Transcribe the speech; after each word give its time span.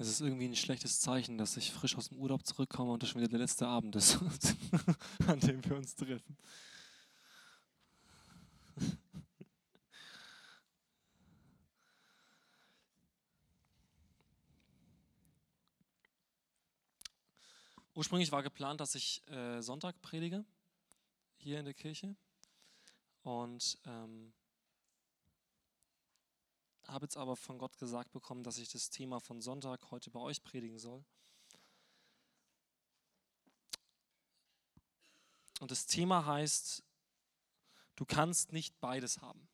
Es 0.00 0.08
ist 0.08 0.22
irgendwie 0.22 0.46
ein 0.46 0.56
schlechtes 0.56 0.98
Zeichen, 0.98 1.36
dass 1.36 1.58
ich 1.58 1.72
frisch 1.72 1.94
aus 1.94 2.08
dem 2.08 2.16
Urlaub 2.16 2.46
zurückkomme 2.46 2.92
und 2.92 3.02
das 3.02 3.10
schon 3.10 3.20
wieder 3.20 3.28
der 3.28 3.40
letzte 3.40 3.66
Abend 3.66 3.94
ist, 3.96 4.18
an 5.26 5.38
dem 5.40 5.62
wir 5.62 5.76
uns 5.76 5.94
treffen. 5.94 6.38
Ursprünglich 17.94 18.32
war 18.32 18.42
geplant, 18.42 18.80
dass 18.80 18.94
ich 18.94 19.22
äh, 19.28 19.60
Sonntag 19.60 20.00
predige, 20.00 20.46
hier 21.36 21.58
in 21.58 21.66
der 21.66 21.74
Kirche. 21.74 22.16
Und 23.22 23.76
ähm, 23.84 24.32
habe 26.90 27.04
jetzt 27.04 27.16
aber 27.16 27.36
von 27.36 27.58
Gott 27.58 27.78
gesagt 27.78 28.12
bekommen, 28.12 28.42
dass 28.42 28.58
ich 28.58 28.70
das 28.70 28.90
Thema 28.90 29.20
von 29.20 29.40
Sonntag 29.40 29.90
heute 29.90 30.10
bei 30.10 30.20
euch 30.20 30.42
predigen 30.42 30.78
soll. 30.78 31.04
Und 35.60 35.70
das 35.70 35.86
Thema 35.86 36.24
heißt, 36.26 36.82
du 37.96 38.04
kannst 38.06 38.52
nicht 38.52 38.80
beides 38.80 39.20
haben. 39.20 39.48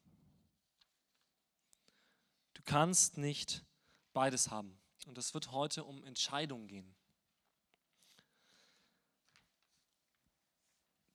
Du 2.54 2.62
kannst 2.62 3.18
nicht 3.18 3.64
beides 4.12 4.50
haben. 4.50 4.78
Und 5.06 5.18
es 5.18 5.34
wird 5.34 5.52
heute 5.52 5.84
um 5.84 6.02
Entscheidungen 6.04 6.68
gehen. 6.68 6.94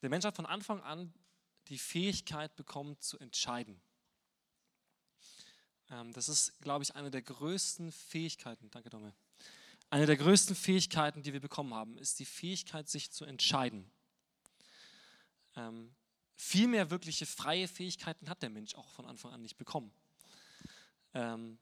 Der 0.01 0.09
Mensch 0.09 0.25
hat 0.25 0.35
von 0.35 0.45
Anfang 0.45 0.81
an 0.81 1.13
die 1.67 1.77
Fähigkeit 1.77 2.55
bekommen 2.55 2.99
zu 2.99 3.17
entscheiden. 3.19 3.81
Ähm, 5.91 6.13
das 6.13 6.29
ist, 6.29 6.59
glaube 6.61 6.83
ich, 6.83 6.95
eine 6.95 7.11
der 7.11 7.21
größten 7.21 7.91
Fähigkeiten, 7.91 8.71
danke 8.71 8.89
Domme, 8.89 9.13
eine 9.89 10.05
der 10.05 10.15
größten 10.15 10.55
Fähigkeiten, 10.55 11.21
die 11.21 11.33
wir 11.33 11.41
bekommen 11.41 11.73
haben, 11.73 11.97
ist 11.97 12.19
die 12.19 12.25
Fähigkeit, 12.25 12.87
sich 12.87 13.11
zu 13.11 13.25
entscheiden. 13.25 13.91
Ähm, 15.57 15.93
viel 16.35 16.69
mehr 16.69 16.89
wirkliche 16.89 17.25
freie 17.25 17.67
Fähigkeiten 17.67 18.29
hat 18.29 18.41
der 18.41 18.49
Mensch 18.49 18.73
auch 18.75 18.89
von 18.89 19.05
Anfang 19.05 19.33
an 19.33 19.41
nicht 19.41 19.57
bekommen. 19.57 19.91
Ähm, 21.13 21.59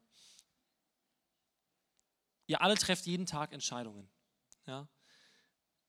ihr 2.46 2.62
alle 2.62 2.76
trefft 2.76 3.08
jeden 3.08 3.26
Tag 3.26 3.52
Entscheidungen. 3.52 4.08
Ja? 4.68 4.88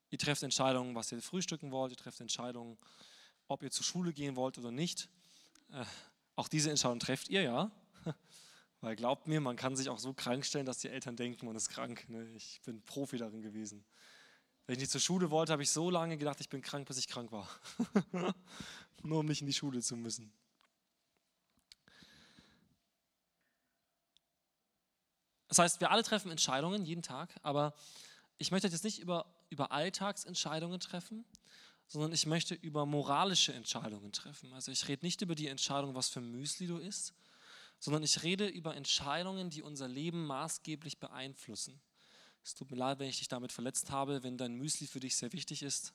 Ihr 0.09 0.19
trefft 0.19 0.43
Entscheidungen, 0.43 0.95
was 0.95 1.13
ihr 1.13 1.21
frühstücken 1.21 1.71
wollt, 1.71 1.93
ihr 1.93 1.99
trefft 1.99 2.21
Entscheidungen, 2.23 2.79
ob 3.49 3.63
ihr 3.63 3.71
zur 3.71 3.85
Schule 3.85 4.15
gehen 4.15 4.35
wollt 4.35 4.57
oder 4.57 4.71
nicht. 4.71 5.11
Äh, 5.73 5.85
auch 6.37 6.49
diese 6.49 6.71
Entscheidung 6.71 7.01
trefft 7.01 7.29
ihr, 7.29 7.43
ja. 7.43 7.71
Weil 8.81 8.97
glaubt 8.97 9.27
mir, 9.27 9.41
man 9.41 9.57
kann 9.57 9.77
sich 9.77 9.89
auch 9.89 9.99
so 9.99 10.15
krank 10.15 10.45
stellen, 10.47 10.67
dass 10.67 10.79
die 10.79 10.89
Eltern 10.89 11.17
denken, 11.17 11.47
man 11.47 11.57
ist 11.57 11.69
krank. 11.69 12.09
Ne? 12.09 12.27
Ich 12.35 12.61
bin 12.65 12.83
Profi 12.83 13.19
darin 13.19 13.43
gewesen. 13.43 13.85
Wenn 14.67 14.75
ich 14.75 14.81
nicht 14.81 14.93
zur 14.93 15.01
Schule 15.01 15.31
wollte, 15.31 15.53
habe 15.53 15.63
ich 15.63 15.71
so 15.71 15.91
lange 15.91 16.17
gedacht, 16.17 16.41
ich 16.41 16.49
bin 16.49 16.63
krank, 16.63 16.87
bis 16.87 16.97
ich 16.97 17.09
krank 17.09 17.33
war. 17.33 17.49
Nur 19.03 19.21
um 19.21 19.27
nicht 19.27 19.41
in 19.41 19.47
die 19.47 19.53
Schule 19.53 19.83
zu 19.83 19.97
müssen. 19.97 20.33
Das 25.49 25.59
heißt, 25.59 25.81
wir 25.81 25.91
alle 25.91 26.05
treffen 26.05 26.31
Entscheidungen 26.31 26.85
jeden 26.85 27.03
Tag, 27.03 27.35
aber 27.43 27.75
ich 28.39 28.53
möchte 28.53 28.69
jetzt 28.69 28.85
nicht 28.85 29.01
über, 29.01 29.27
über 29.51 29.73
Alltagsentscheidungen 29.73 30.79
treffen, 30.79 31.25
sondern 31.89 32.13
ich 32.13 32.25
möchte 32.25 32.55
über 32.55 32.87
moralische 32.87 33.53
Entscheidungen 33.53 34.13
treffen. 34.13 34.53
Also 34.53 34.71
ich 34.71 34.87
rede 34.87 35.05
nicht 35.05 35.23
über 35.23 35.35
die 35.35 35.49
Entscheidung, 35.49 35.97
was 35.97 36.09
für 36.09 36.21
Müsli 36.21 36.69
du 36.69 36.79
isst, 36.79 37.13
sondern 37.81 38.03
ich 38.03 38.23
rede 38.23 38.47
über 38.47 38.77
Entscheidungen, 38.77 39.51
die 39.51 39.63
unser 39.63 39.89
Leben 39.89 40.27
maßgeblich 40.27 41.01
beeinflussen. 41.01 41.81
Es 42.45 42.55
tut 42.55 42.71
mir 42.71 42.77
leid, 42.77 42.99
wenn 42.99 43.09
ich 43.09 43.19
dich 43.19 43.29
damit 43.29 43.53
verletzt 43.53 43.91
habe, 43.91 44.23
wenn 44.23 44.39
dein 44.39 44.55
Müsli 44.55 44.87
für 44.87 45.01
dich 45.01 45.17
sehr 45.17 45.33
wichtig 45.33 45.63
ist, 45.63 45.95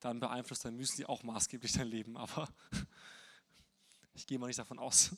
dann 0.00 0.20
beeinflusst 0.20 0.64
dein 0.64 0.76
Müsli 0.76 1.06
auch 1.06 1.22
maßgeblich 1.22 1.72
dein 1.72 1.88
Leben, 1.88 2.16
aber 2.18 2.48
ich 4.12 4.26
gehe 4.26 4.38
mal 4.38 4.46
nicht 4.46 4.58
davon 4.58 4.78
aus. 4.78 5.16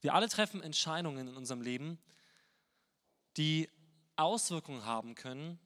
Wir 0.00 0.14
alle 0.14 0.28
treffen 0.28 0.62
Entscheidungen 0.62 1.28
in 1.28 1.36
unserem 1.36 1.62
Leben, 1.62 1.98
die 3.36 3.68
Auswirkungen 4.14 4.84
haben 4.84 5.16
können 5.16 5.58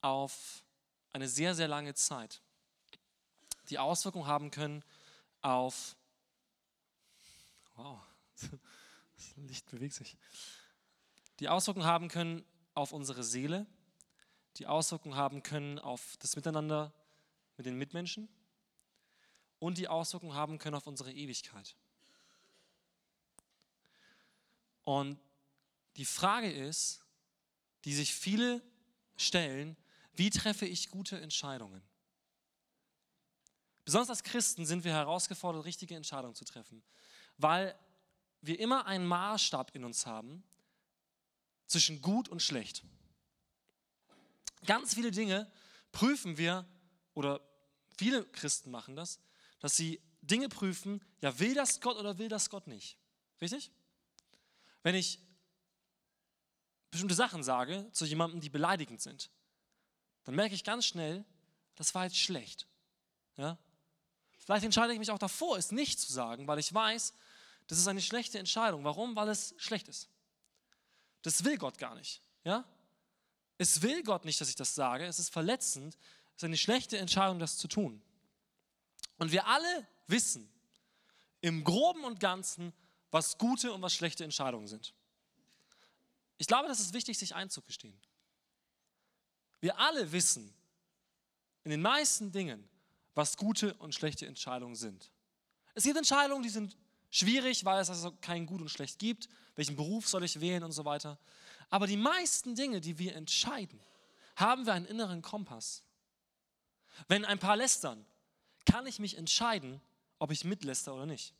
auf 0.00 0.64
eine 1.12 1.28
sehr, 1.28 1.54
sehr 1.54 1.68
lange 1.68 1.94
Zeit, 1.94 2.40
die 3.68 3.78
Auswirkungen 3.78 4.26
haben 4.26 4.50
können 4.50 4.82
auf, 5.42 5.96
wow, 7.84 8.00
das 9.16 9.36
Licht 9.36 9.70
bewegt 9.70 9.94
sich, 9.94 10.16
die 11.38 11.48
Auswirkungen 11.48 11.86
haben 11.86 12.08
können 12.08 12.44
auf 12.74 12.92
unsere 12.92 13.24
Seele, 13.24 13.66
die 14.56 14.66
Auswirkungen 14.66 15.16
haben 15.16 15.42
können 15.42 15.78
auf 15.78 16.16
das 16.18 16.36
Miteinander 16.36 16.92
mit 17.56 17.66
den 17.66 17.76
Mitmenschen. 17.76 18.28
Und 19.58 19.76
die 19.76 19.88
Auswirkungen 19.88 20.34
haben 20.34 20.58
können 20.58 20.74
auf 20.74 20.86
unsere 20.86 21.12
Ewigkeit. 21.12 21.76
Und 24.84 25.18
die 25.96 26.06
Frage 26.06 26.50
ist, 26.50 27.04
die 27.84 27.94
sich 27.94 28.14
viele 28.14 28.62
stellen, 29.16 29.76
wie 30.14 30.30
treffe 30.30 30.66
ich 30.66 30.88
gute 30.88 31.20
Entscheidungen? 31.20 31.82
Besonders 33.84 34.10
als 34.10 34.22
Christen 34.22 34.64
sind 34.66 34.84
wir 34.84 34.92
herausgefordert, 34.92 35.64
richtige 35.64 35.96
Entscheidungen 35.96 36.34
zu 36.34 36.44
treffen, 36.44 36.82
weil 37.42 37.78
wir 38.42 38.58
immer 38.58 38.86
einen 38.86 39.06
Maßstab 39.06 39.74
in 39.74 39.84
uns 39.84 40.06
haben 40.06 40.42
zwischen 41.66 42.00
gut 42.00 42.28
und 42.28 42.40
schlecht. 42.40 42.82
Ganz 44.66 44.94
viele 44.94 45.10
Dinge 45.10 45.50
prüfen 45.92 46.36
wir, 46.36 46.66
oder 47.14 47.40
viele 47.96 48.24
Christen 48.24 48.70
machen 48.70 48.96
das, 48.96 49.20
dass 49.58 49.76
sie 49.76 50.00
Dinge 50.22 50.48
prüfen, 50.48 51.02
ja, 51.20 51.38
will 51.38 51.54
das 51.54 51.80
Gott 51.80 51.96
oder 51.96 52.18
will 52.18 52.28
das 52.28 52.50
Gott 52.50 52.66
nicht? 52.66 52.98
Richtig? 53.40 53.70
Wenn 54.82 54.94
ich 54.94 55.18
bestimmte 56.90 57.14
Sachen 57.14 57.42
sage 57.42 57.88
zu 57.92 58.04
jemandem, 58.04 58.40
die 58.40 58.50
beleidigend 58.50 59.00
sind, 59.00 59.30
dann 60.24 60.34
merke 60.34 60.54
ich 60.54 60.64
ganz 60.64 60.84
schnell, 60.84 61.24
das 61.76 61.94
war 61.94 62.04
jetzt 62.04 62.18
schlecht. 62.18 62.66
Ja? 63.36 63.58
Vielleicht 64.38 64.64
entscheide 64.64 64.92
ich 64.92 64.98
mich 64.98 65.10
auch 65.10 65.18
davor, 65.18 65.56
es 65.56 65.72
nicht 65.72 66.00
zu 66.00 66.12
sagen, 66.12 66.46
weil 66.46 66.58
ich 66.58 66.72
weiß, 66.72 67.14
das 67.70 67.78
ist 67.78 67.86
eine 67.86 68.02
schlechte 68.02 68.38
Entscheidung. 68.38 68.82
Warum? 68.82 69.14
Weil 69.14 69.28
es 69.28 69.54
schlecht 69.56 69.88
ist. 69.88 70.08
Das 71.22 71.44
will 71.44 71.56
Gott 71.56 71.78
gar 71.78 71.94
nicht. 71.94 72.20
Ja? 72.42 72.64
Es 73.58 73.82
will 73.82 74.02
Gott 74.02 74.24
nicht, 74.24 74.40
dass 74.40 74.48
ich 74.48 74.56
das 74.56 74.74
sage. 74.74 75.06
Es 75.06 75.20
ist 75.20 75.32
verletzend. 75.32 75.96
Es 76.30 76.42
ist 76.42 76.44
eine 76.44 76.56
schlechte 76.56 76.98
Entscheidung, 76.98 77.38
das 77.38 77.58
zu 77.58 77.68
tun. 77.68 78.02
Und 79.18 79.30
wir 79.30 79.46
alle 79.46 79.86
wissen 80.08 80.50
im 81.42 81.62
Groben 81.62 82.04
und 82.04 82.18
Ganzen, 82.18 82.72
was 83.12 83.38
gute 83.38 83.72
und 83.72 83.82
was 83.82 83.94
schlechte 83.94 84.24
Entscheidungen 84.24 84.66
sind. 84.66 84.92
Ich 86.38 86.46
glaube, 86.48 86.66
das 86.66 86.80
ist 86.80 86.92
wichtig, 86.92 87.18
sich 87.18 87.34
einzugestehen. 87.34 87.98
Wir 89.60 89.78
alle 89.78 90.10
wissen 90.10 90.52
in 91.62 91.70
den 91.70 91.82
meisten 91.82 92.32
Dingen, 92.32 92.68
was 93.14 93.36
gute 93.36 93.74
und 93.74 93.94
schlechte 93.94 94.26
Entscheidungen 94.26 94.74
sind. 94.74 95.10
Es 95.74 95.84
gibt 95.84 95.96
Entscheidungen, 95.96 96.42
die 96.42 96.48
sind 96.48 96.76
schwierig, 97.10 97.64
weil 97.64 97.80
es 97.80 97.90
also 97.90 98.12
kein 98.20 98.46
Gut 98.46 98.60
und 98.60 98.70
Schlecht 98.70 98.98
gibt. 98.98 99.28
Welchen 99.56 99.76
Beruf 99.76 100.08
soll 100.08 100.24
ich 100.24 100.40
wählen 100.40 100.62
und 100.62 100.72
so 100.72 100.84
weiter. 100.84 101.18
Aber 101.68 101.86
die 101.86 101.96
meisten 101.96 102.54
Dinge, 102.54 102.80
die 102.80 102.98
wir 102.98 103.14
entscheiden, 103.14 103.80
haben 104.36 104.66
wir 104.66 104.72
einen 104.72 104.86
inneren 104.86 105.22
Kompass. 105.22 105.82
Wenn 107.08 107.24
ein 107.24 107.38
paar 107.38 107.56
lästern, 107.56 108.04
kann 108.64 108.86
ich 108.86 108.98
mich 108.98 109.16
entscheiden, 109.16 109.80
ob 110.18 110.30
ich 110.30 110.44
mitläster 110.44 110.94
oder 110.94 111.06
nicht. 111.06 111.34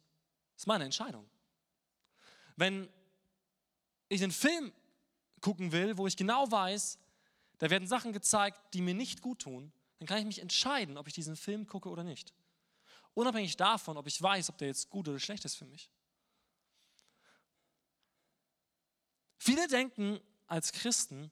Das 0.54 0.62
ist 0.62 0.66
meine 0.66 0.84
Entscheidung. 0.84 1.28
Wenn 2.56 2.88
ich 4.08 4.22
einen 4.22 4.32
Film 4.32 4.72
gucken 5.40 5.72
will, 5.72 5.96
wo 5.96 6.06
ich 6.06 6.16
genau 6.16 6.50
weiß, 6.50 6.98
da 7.58 7.70
werden 7.70 7.88
Sachen 7.88 8.12
gezeigt, 8.12 8.58
die 8.74 8.82
mir 8.82 8.94
nicht 8.94 9.22
gut 9.22 9.40
tun, 9.40 9.72
dann 9.98 10.06
kann 10.06 10.18
ich 10.18 10.24
mich 10.24 10.40
entscheiden, 10.40 10.96
ob 10.96 11.06
ich 11.06 11.12
diesen 11.12 11.36
Film 11.36 11.66
gucke 11.66 11.88
oder 11.88 12.04
nicht. 12.04 12.32
Unabhängig 13.14 13.56
davon, 13.56 13.96
ob 13.96 14.06
ich 14.06 14.20
weiß, 14.20 14.50
ob 14.50 14.58
der 14.58 14.68
jetzt 14.68 14.90
gut 14.90 15.08
oder 15.08 15.18
schlecht 15.18 15.44
ist 15.44 15.56
für 15.56 15.66
mich. 15.66 15.90
Viele 19.38 19.66
denken 19.68 20.20
als 20.46 20.72
Christen, 20.72 21.30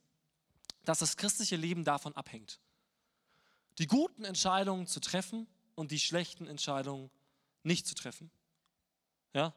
dass 0.85 1.01
das 1.01 1.17
christliche 1.17 1.57
Leben 1.57 1.85
davon 1.85 2.15
abhängt. 2.17 2.61
Die 3.79 3.87
guten 3.87 4.25
Entscheidungen 4.25 4.87
zu 4.87 5.01
treffen 5.01 5.47
und 5.75 5.91
die 5.91 6.01
schlechten 6.01 6.47
Entscheidungen 6.47 7.11
nicht 7.63 7.87
zu 7.87 7.95
treffen. 7.95 8.31
Ja? 9.35 9.55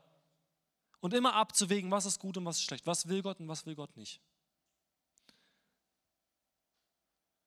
Und 1.00 1.14
immer 1.14 1.34
abzuwägen, 1.34 1.90
was 1.90 2.06
ist 2.06 2.20
gut 2.20 2.38
und 2.38 2.46
was 2.46 2.58
ist 2.58 2.64
schlecht, 2.64 2.86
was 2.86 3.08
will 3.08 3.22
Gott 3.22 3.40
und 3.40 3.48
was 3.48 3.66
will 3.66 3.76
Gott 3.76 3.96
nicht. 3.98 4.22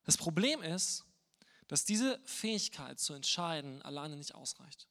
Das 0.05 0.17
Problem 0.17 0.62
ist, 0.62 1.05
dass 1.69 1.84
diese 1.84 2.20
Fähigkeit 2.25 2.99
zu 3.00 3.14
entscheiden 3.14 3.82
alleine 3.82 4.16
nicht 4.16 4.34
ausreicht 4.34 4.88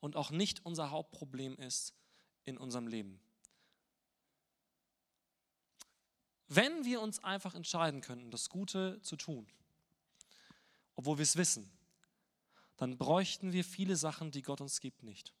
und 0.00 0.16
auch 0.16 0.30
nicht 0.30 0.64
unser 0.64 0.90
Hauptproblem 0.90 1.56
ist 1.56 1.94
in 2.44 2.58
unserem 2.58 2.86
Leben. 2.86 3.20
wenn 6.50 6.84
wir 6.84 7.00
uns 7.00 7.22
einfach 7.22 7.54
entscheiden 7.54 8.00
könnten, 8.00 8.32
das 8.32 8.48
Gute 8.48 9.00
zu 9.02 9.16
tun, 9.16 9.46
obwohl 10.96 11.16
wir 11.16 11.22
es 11.22 11.36
wissen, 11.36 11.70
dann 12.76 12.98
bräuchten 12.98 13.52
wir 13.52 13.64
viele 13.64 13.94
Sachen, 13.94 14.32
die 14.32 14.42
Gott 14.42 14.60
uns 14.60 14.80
gibt, 14.80 15.04
nicht. 15.04 15.32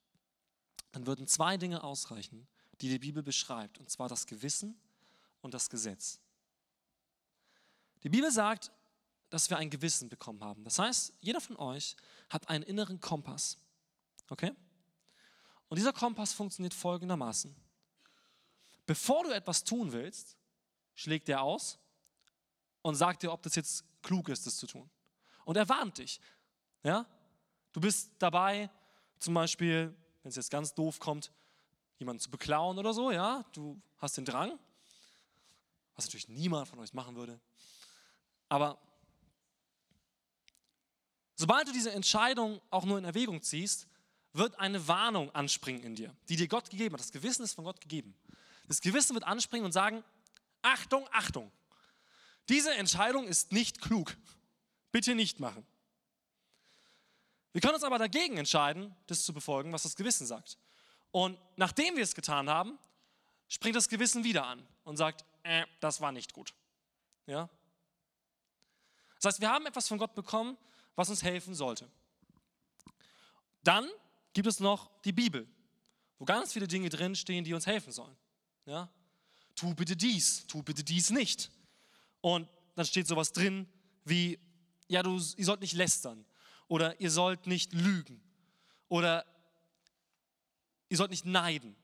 Dann 0.92 1.06
würden 1.06 1.26
zwei 1.26 1.56
Dinge 1.56 1.82
ausreichen, 1.82 2.46
die 2.80 2.88
die 2.88 3.00
Bibel 3.00 3.24
beschreibt, 3.24 3.78
und 3.78 3.90
zwar 3.90 4.08
das 4.08 4.26
Gewissen 4.26 4.80
und 5.40 5.52
das 5.52 5.68
Gesetz. 5.68 6.20
Die 8.04 8.08
Bibel 8.08 8.30
sagt, 8.30 8.70
dass 9.30 9.48
wir 9.48 9.56
ein 9.56 9.70
Gewissen 9.70 10.08
bekommen 10.08 10.42
haben. 10.44 10.64
Das 10.64 10.78
heißt, 10.78 11.14
jeder 11.20 11.40
von 11.40 11.56
euch 11.56 11.96
hat 12.28 12.48
einen 12.48 12.64
inneren 12.64 13.00
Kompass. 13.00 13.56
Okay? 14.28 14.52
Und 15.68 15.78
dieser 15.78 15.92
Kompass 15.92 16.32
funktioniert 16.32 16.74
folgendermaßen. 16.74 17.54
Bevor 18.86 19.24
du 19.24 19.30
etwas 19.30 19.62
tun 19.62 19.92
willst, 19.92 20.36
schlägt 20.96 21.28
er 21.28 21.42
aus 21.42 21.78
und 22.82 22.96
sagt 22.96 23.22
dir, 23.22 23.32
ob 23.32 23.42
das 23.42 23.54
jetzt 23.54 23.84
klug 24.02 24.28
ist, 24.28 24.46
das 24.46 24.56
zu 24.56 24.66
tun. 24.66 24.90
Und 25.44 25.56
er 25.56 25.68
warnt 25.68 25.98
dich. 25.98 26.20
Ja? 26.82 27.06
Du 27.72 27.80
bist 27.80 28.10
dabei, 28.18 28.68
zum 29.20 29.34
Beispiel, 29.34 29.94
wenn 30.22 30.30
es 30.30 30.36
jetzt 30.36 30.50
ganz 30.50 30.74
doof 30.74 30.98
kommt, 30.98 31.30
jemanden 31.98 32.20
zu 32.20 32.30
beklauen 32.30 32.78
oder 32.78 32.92
so, 32.92 33.10
ja, 33.10 33.44
du 33.52 33.80
hast 33.98 34.16
den 34.16 34.24
Drang, 34.24 34.58
was 35.94 36.06
natürlich 36.06 36.28
niemand 36.28 36.66
von 36.66 36.78
euch 36.80 36.94
machen 36.94 37.14
würde. 37.14 37.38
Aber 38.48 38.78
sobald 41.40 41.66
du 41.66 41.72
diese 41.72 41.90
Entscheidung 41.92 42.60
auch 42.68 42.84
nur 42.84 42.98
in 42.98 43.04
Erwägung 43.04 43.40
ziehst, 43.40 43.88
wird 44.34 44.60
eine 44.60 44.86
Warnung 44.86 45.34
anspringen 45.34 45.82
in 45.82 45.94
dir, 45.94 46.14
die 46.28 46.36
dir 46.36 46.46
Gott 46.46 46.68
gegeben 46.68 46.92
hat. 46.92 47.00
Das 47.00 47.12
Gewissen 47.12 47.42
ist 47.42 47.54
von 47.54 47.64
Gott 47.64 47.80
gegeben. 47.80 48.14
Das 48.68 48.82
Gewissen 48.82 49.14
wird 49.14 49.24
anspringen 49.24 49.64
und 49.64 49.72
sagen, 49.72 50.04
Achtung, 50.60 51.08
Achtung, 51.12 51.50
diese 52.50 52.74
Entscheidung 52.74 53.26
ist 53.26 53.52
nicht 53.52 53.80
klug. 53.80 54.16
Bitte 54.92 55.14
nicht 55.14 55.40
machen. 55.40 55.66
Wir 57.52 57.62
können 57.62 57.74
uns 57.74 57.84
aber 57.84 57.98
dagegen 57.98 58.36
entscheiden, 58.36 58.94
das 59.06 59.24
zu 59.24 59.32
befolgen, 59.32 59.72
was 59.72 59.84
das 59.84 59.96
Gewissen 59.96 60.26
sagt. 60.26 60.58
Und 61.10 61.38
nachdem 61.56 61.96
wir 61.96 62.04
es 62.04 62.14
getan 62.14 62.50
haben, 62.50 62.78
springt 63.48 63.76
das 63.76 63.88
Gewissen 63.88 64.24
wieder 64.24 64.46
an 64.46 64.64
und 64.84 64.98
sagt, 64.98 65.24
äh, 65.42 65.64
das 65.80 66.02
war 66.02 66.12
nicht 66.12 66.34
gut. 66.34 66.52
Ja? 67.26 67.48
Das 69.16 69.24
heißt, 69.24 69.40
wir 69.40 69.50
haben 69.50 69.64
etwas 69.64 69.88
von 69.88 69.96
Gott 69.96 70.14
bekommen, 70.14 70.58
was 70.96 71.08
uns 71.08 71.22
helfen 71.22 71.54
sollte. 71.54 71.88
Dann 73.62 73.88
gibt 74.32 74.46
es 74.46 74.60
noch 74.60 74.90
die 75.02 75.12
Bibel, 75.12 75.48
wo 76.18 76.24
ganz 76.24 76.52
viele 76.52 76.68
Dinge 76.68 76.88
drinstehen, 76.88 77.44
die 77.44 77.54
uns 77.54 77.66
helfen 77.66 77.92
sollen. 77.92 78.16
Ja? 78.66 78.90
Tu 79.54 79.74
bitte 79.74 79.96
dies, 79.96 80.46
tu 80.46 80.62
bitte 80.62 80.84
dies 80.84 81.10
nicht. 81.10 81.50
Und 82.20 82.48
dann 82.74 82.86
steht 82.86 83.06
sowas 83.06 83.32
drin 83.32 83.68
wie, 84.04 84.38
ja, 84.88 85.02
du, 85.02 85.20
ihr 85.36 85.44
sollt 85.44 85.60
nicht 85.60 85.74
lästern 85.74 86.24
oder 86.68 87.00
ihr 87.00 87.10
sollt 87.10 87.46
nicht 87.46 87.72
lügen 87.72 88.22
oder 88.88 89.24
ihr 90.88 90.96
sollt 90.96 91.10
nicht 91.10 91.24
neiden. 91.24 91.76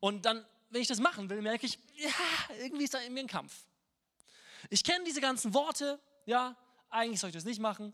Und 0.00 0.24
dann, 0.24 0.44
wenn 0.70 0.82
ich 0.82 0.88
das 0.88 1.00
machen 1.00 1.28
will, 1.28 1.42
merke 1.42 1.66
ich, 1.66 1.78
ja, 1.96 2.56
irgendwie 2.60 2.84
ist 2.84 2.94
da 2.94 2.98
in 2.98 3.12
mir 3.12 3.20
ein 3.20 3.26
Kampf. 3.26 3.66
Ich 4.68 4.84
kenne 4.84 5.04
diese 5.04 5.20
ganzen 5.20 5.54
Worte, 5.54 6.00
ja, 6.26 6.56
eigentlich 6.90 7.20
soll 7.20 7.30
ich 7.30 7.34
das 7.34 7.44
nicht 7.44 7.60
machen 7.60 7.92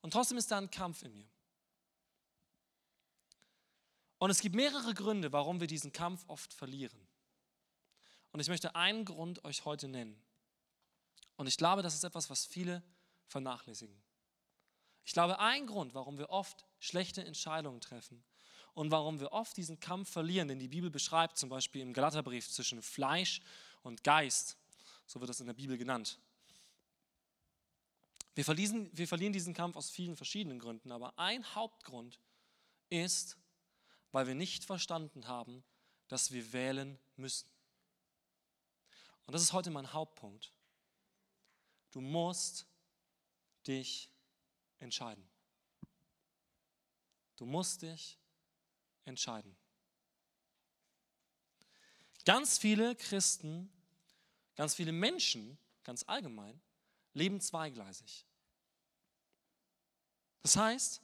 und 0.00 0.12
trotzdem 0.12 0.38
ist 0.38 0.50
da 0.50 0.58
ein 0.58 0.70
Kampf 0.70 1.02
in 1.02 1.14
mir. 1.14 1.28
Und 4.18 4.30
es 4.30 4.40
gibt 4.40 4.56
mehrere 4.56 4.94
Gründe, 4.94 5.32
warum 5.32 5.60
wir 5.60 5.66
diesen 5.66 5.92
Kampf 5.92 6.24
oft 6.26 6.52
verlieren. 6.52 7.06
Und 8.32 8.40
ich 8.40 8.48
möchte 8.48 8.74
einen 8.74 9.04
Grund 9.04 9.44
euch 9.44 9.64
heute 9.64 9.88
nennen. 9.88 10.20
Und 11.36 11.46
ich 11.46 11.56
glaube, 11.56 11.82
das 11.82 11.94
ist 11.94 12.04
etwas, 12.04 12.28
was 12.30 12.44
viele 12.44 12.82
vernachlässigen. 13.26 13.96
Ich 15.04 15.12
glaube, 15.12 15.38
ein 15.38 15.66
Grund, 15.66 15.94
warum 15.94 16.18
wir 16.18 16.30
oft 16.30 16.66
schlechte 16.80 17.24
Entscheidungen 17.24 17.80
treffen 17.80 18.22
und 18.74 18.90
warum 18.90 19.20
wir 19.20 19.32
oft 19.32 19.56
diesen 19.56 19.80
Kampf 19.80 20.10
verlieren, 20.10 20.48
den 20.48 20.58
die 20.58 20.68
Bibel 20.68 20.90
beschreibt, 20.90 21.38
zum 21.38 21.48
Beispiel 21.48 21.80
im 21.80 21.92
Galaterbrief 21.92 22.50
zwischen 22.50 22.82
Fleisch 22.82 23.40
und 23.82 24.04
Geist, 24.04 24.58
so 25.06 25.20
wird 25.20 25.30
das 25.30 25.40
in 25.40 25.46
der 25.46 25.54
Bibel 25.54 25.78
genannt. 25.78 26.18
Wir 28.38 28.44
verlieren, 28.44 28.88
wir 28.96 29.08
verlieren 29.08 29.32
diesen 29.32 29.52
Kampf 29.52 29.74
aus 29.74 29.90
vielen 29.90 30.14
verschiedenen 30.14 30.60
Gründen, 30.60 30.92
aber 30.92 31.18
ein 31.18 31.44
Hauptgrund 31.56 32.20
ist, 32.88 33.36
weil 34.12 34.28
wir 34.28 34.36
nicht 34.36 34.64
verstanden 34.64 35.26
haben, 35.26 35.64
dass 36.06 36.30
wir 36.30 36.52
wählen 36.52 37.00
müssen. 37.16 37.50
Und 39.26 39.32
das 39.32 39.42
ist 39.42 39.52
heute 39.52 39.70
mein 39.70 39.92
Hauptpunkt. 39.92 40.52
Du 41.90 42.00
musst 42.00 42.68
dich 43.66 44.08
entscheiden. 44.78 45.28
Du 47.34 47.44
musst 47.44 47.82
dich 47.82 48.20
entscheiden. 49.04 49.56
Ganz 52.24 52.56
viele 52.56 52.94
Christen, 52.94 53.68
ganz 54.54 54.76
viele 54.76 54.92
Menschen, 54.92 55.58
ganz 55.82 56.04
allgemein, 56.06 56.60
leben 57.14 57.40
zweigleisig. 57.40 58.27
Das 60.48 60.56
heißt, 60.56 61.02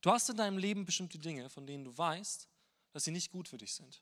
du 0.00 0.10
hast 0.10 0.30
in 0.30 0.38
deinem 0.38 0.56
Leben 0.56 0.86
bestimmte 0.86 1.18
Dinge, 1.18 1.50
von 1.50 1.66
denen 1.66 1.84
du 1.84 1.94
weißt, 1.94 2.48
dass 2.92 3.04
sie 3.04 3.10
nicht 3.10 3.30
gut 3.30 3.48
für 3.48 3.58
dich 3.58 3.74
sind. 3.74 4.00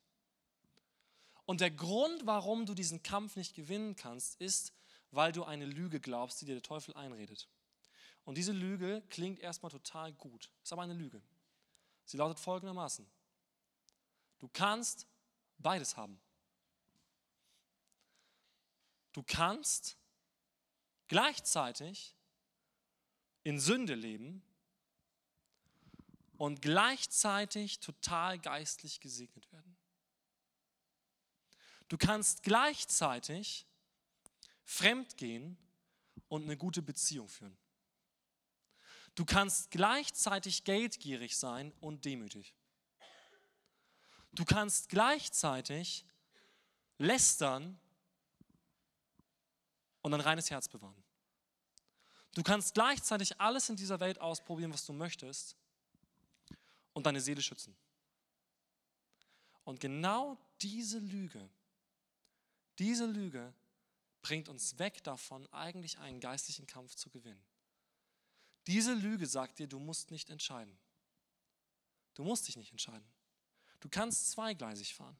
Und 1.44 1.60
der 1.60 1.72
Grund, 1.72 2.24
warum 2.24 2.66
du 2.66 2.74
diesen 2.74 3.02
Kampf 3.02 3.34
nicht 3.34 3.56
gewinnen 3.56 3.96
kannst, 3.96 4.40
ist, 4.40 4.72
weil 5.10 5.32
du 5.32 5.42
eine 5.42 5.64
Lüge 5.64 5.98
glaubst, 5.98 6.40
die 6.40 6.44
dir 6.44 6.52
der 6.52 6.62
Teufel 6.62 6.94
einredet. 6.94 7.48
Und 8.24 8.38
diese 8.38 8.52
Lüge 8.52 9.02
klingt 9.10 9.40
erstmal 9.40 9.72
total 9.72 10.12
gut, 10.12 10.52
ist 10.62 10.72
aber 10.72 10.82
eine 10.82 10.94
Lüge. 10.94 11.20
Sie 12.04 12.16
lautet 12.16 12.38
folgendermaßen. 12.38 13.10
Du 14.38 14.46
kannst 14.52 15.08
beides 15.58 15.96
haben. 15.96 16.20
Du 19.12 19.24
kannst 19.24 19.96
gleichzeitig 21.08 22.14
in 23.48 23.58
Sünde 23.58 23.94
leben 23.94 24.42
und 26.36 26.60
gleichzeitig 26.60 27.80
total 27.80 28.38
geistlich 28.38 29.00
gesegnet 29.00 29.50
werden. 29.50 29.74
Du 31.88 31.96
kannst 31.96 32.42
gleichzeitig 32.42 33.66
fremd 34.64 35.16
gehen 35.16 35.56
und 36.28 36.42
eine 36.42 36.58
gute 36.58 36.82
Beziehung 36.82 37.26
führen. 37.26 37.56
Du 39.14 39.24
kannst 39.24 39.70
gleichzeitig 39.70 40.64
geldgierig 40.64 41.34
sein 41.34 41.72
und 41.80 42.04
demütig. 42.04 42.54
Du 44.32 44.44
kannst 44.44 44.90
gleichzeitig 44.90 46.04
lästern 46.98 47.80
und 50.02 50.12
ein 50.12 50.20
reines 50.20 50.50
Herz 50.50 50.68
bewahren. 50.68 51.02
Du 52.34 52.42
kannst 52.42 52.74
gleichzeitig 52.74 53.40
alles 53.40 53.68
in 53.68 53.76
dieser 53.76 54.00
Welt 54.00 54.20
ausprobieren, 54.20 54.72
was 54.72 54.84
du 54.86 54.92
möchtest 54.92 55.56
und 56.92 57.06
deine 57.06 57.20
Seele 57.20 57.42
schützen. 57.42 57.76
Und 59.64 59.80
genau 59.80 60.38
diese 60.60 60.98
Lüge, 60.98 61.48
diese 62.78 63.06
Lüge 63.06 63.52
bringt 64.22 64.48
uns 64.48 64.78
weg 64.78 65.02
davon, 65.04 65.46
eigentlich 65.52 65.98
einen 65.98 66.20
geistlichen 66.20 66.66
Kampf 66.66 66.94
zu 66.94 67.10
gewinnen. 67.10 67.42
Diese 68.66 68.94
Lüge 68.94 69.26
sagt 69.26 69.58
dir, 69.58 69.66
du 69.66 69.78
musst 69.78 70.10
nicht 70.10 70.30
entscheiden. 70.30 70.78
Du 72.14 72.24
musst 72.24 72.48
dich 72.48 72.56
nicht 72.56 72.70
entscheiden. 72.70 73.08
Du 73.80 73.88
kannst 73.88 74.30
zweigleisig 74.30 74.94
fahren. 74.94 75.16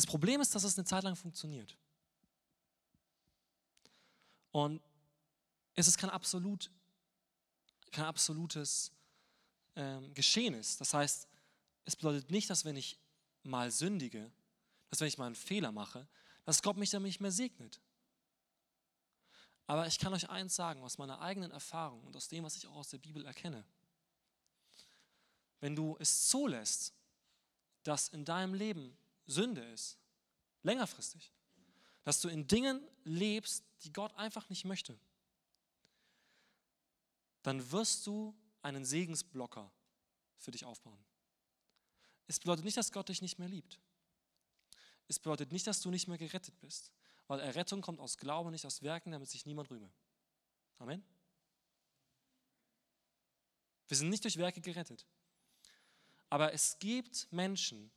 Das 0.00 0.06
Problem 0.06 0.40
ist, 0.40 0.54
dass 0.54 0.64
es 0.64 0.78
eine 0.78 0.86
Zeit 0.86 1.04
lang 1.04 1.14
funktioniert. 1.14 1.76
Und 4.50 4.80
es 5.74 5.88
ist 5.88 5.98
kein, 5.98 6.08
absolut, 6.08 6.70
kein 7.92 8.06
absolutes 8.06 8.92
ähm, 9.76 10.14
Geschehen 10.14 10.54
ist. 10.54 10.80
Das 10.80 10.94
heißt, 10.94 11.28
es 11.84 11.96
bedeutet 11.96 12.30
nicht, 12.30 12.48
dass 12.48 12.64
wenn 12.64 12.76
ich 12.76 12.98
mal 13.42 13.70
sündige, 13.70 14.32
dass 14.88 15.00
wenn 15.00 15.08
ich 15.08 15.18
mal 15.18 15.26
einen 15.26 15.34
Fehler 15.34 15.70
mache, 15.70 16.08
dass 16.46 16.62
Gott 16.62 16.78
mich 16.78 16.88
dann 16.88 17.02
nicht 17.02 17.20
mehr 17.20 17.30
segnet. 17.30 17.78
Aber 19.66 19.86
ich 19.86 19.98
kann 19.98 20.14
euch 20.14 20.30
eins 20.30 20.56
sagen, 20.56 20.82
aus 20.82 20.96
meiner 20.96 21.20
eigenen 21.20 21.50
Erfahrung 21.50 22.02
und 22.04 22.16
aus 22.16 22.28
dem, 22.28 22.42
was 22.42 22.56
ich 22.56 22.66
auch 22.66 22.76
aus 22.76 22.88
der 22.88 22.96
Bibel 22.96 23.26
erkenne. 23.26 23.66
Wenn 25.60 25.76
du 25.76 25.94
es 25.98 26.26
zulässt, 26.28 26.94
dass 27.82 28.08
in 28.08 28.24
deinem 28.24 28.54
Leben 28.54 28.96
Sünde 29.30 29.62
ist, 29.72 29.98
längerfristig, 30.62 31.32
dass 32.04 32.20
du 32.20 32.28
in 32.28 32.46
Dingen 32.46 32.86
lebst, 33.04 33.64
die 33.82 33.92
Gott 33.92 34.14
einfach 34.14 34.48
nicht 34.48 34.64
möchte, 34.64 34.98
dann 37.42 37.70
wirst 37.70 38.06
du 38.06 38.34
einen 38.62 38.84
Segensblocker 38.84 39.70
für 40.36 40.50
dich 40.50 40.64
aufbauen. 40.64 41.02
Es 42.26 42.38
bedeutet 42.38 42.64
nicht, 42.64 42.76
dass 42.76 42.92
Gott 42.92 43.08
dich 43.08 43.22
nicht 43.22 43.38
mehr 43.38 43.48
liebt. 43.48 43.80
Es 45.08 45.18
bedeutet 45.18 45.50
nicht, 45.50 45.66
dass 45.66 45.80
du 45.80 45.90
nicht 45.90 46.06
mehr 46.06 46.18
gerettet 46.18 46.58
bist, 46.60 46.92
weil 47.26 47.40
Errettung 47.40 47.80
kommt 47.80 48.00
aus 48.00 48.18
Glauben, 48.18 48.50
nicht 48.50 48.66
aus 48.66 48.82
Werken, 48.82 49.12
damit 49.12 49.28
sich 49.28 49.46
niemand 49.46 49.70
rühme. 49.70 49.90
Amen. 50.78 51.04
Wir 53.88 53.96
sind 53.96 54.08
nicht 54.08 54.22
durch 54.22 54.36
Werke 54.36 54.60
gerettet. 54.60 55.04
Aber 56.28 56.52
es 56.52 56.78
gibt 56.78 57.26
Menschen, 57.32 57.90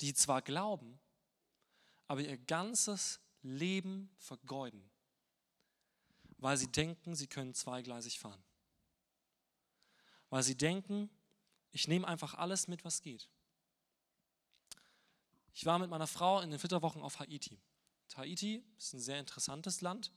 die 0.00 0.14
zwar 0.14 0.42
glauben, 0.42 0.98
aber 2.06 2.20
ihr 2.20 2.38
ganzes 2.38 3.20
Leben 3.42 4.10
vergeuden, 4.18 4.90
weil 6.38 6.56
sie 6.56 6.70
denken, 6.70 7.14
sie 7.14 7.26
können 7.26 7.54
zweigleisig 7.54 8.18
fahren. 8.18 8.42
Weil 10.30 10.42
sie 10.42 10.56
denken, 10.56 11.10
ich 11.70 11.88
nehme 11.88 12.06
einfach 12.06 12.34
alles 12.34 12.68
mit, 12.68 12.84
was 12.84 13.02
geht. 13.02 13.28
Ich 15.54 15.66
war 15.66 15.78
mit 15.78 15.90
meiner 15.90 16.06
Frau 16.06 16.40
in 16.40 16.50
den 16.50 16.58
Flitterwochen 16.58 17.02
auf 17.02 17.18
Haiti. 17.18 17.58
Haiti 18.16 18.64
ist 18.76 18.94
ein 18.94 19.00
sehr 19.00 19.18
interessantes 19.18 19.80
Land. 19.80 20.12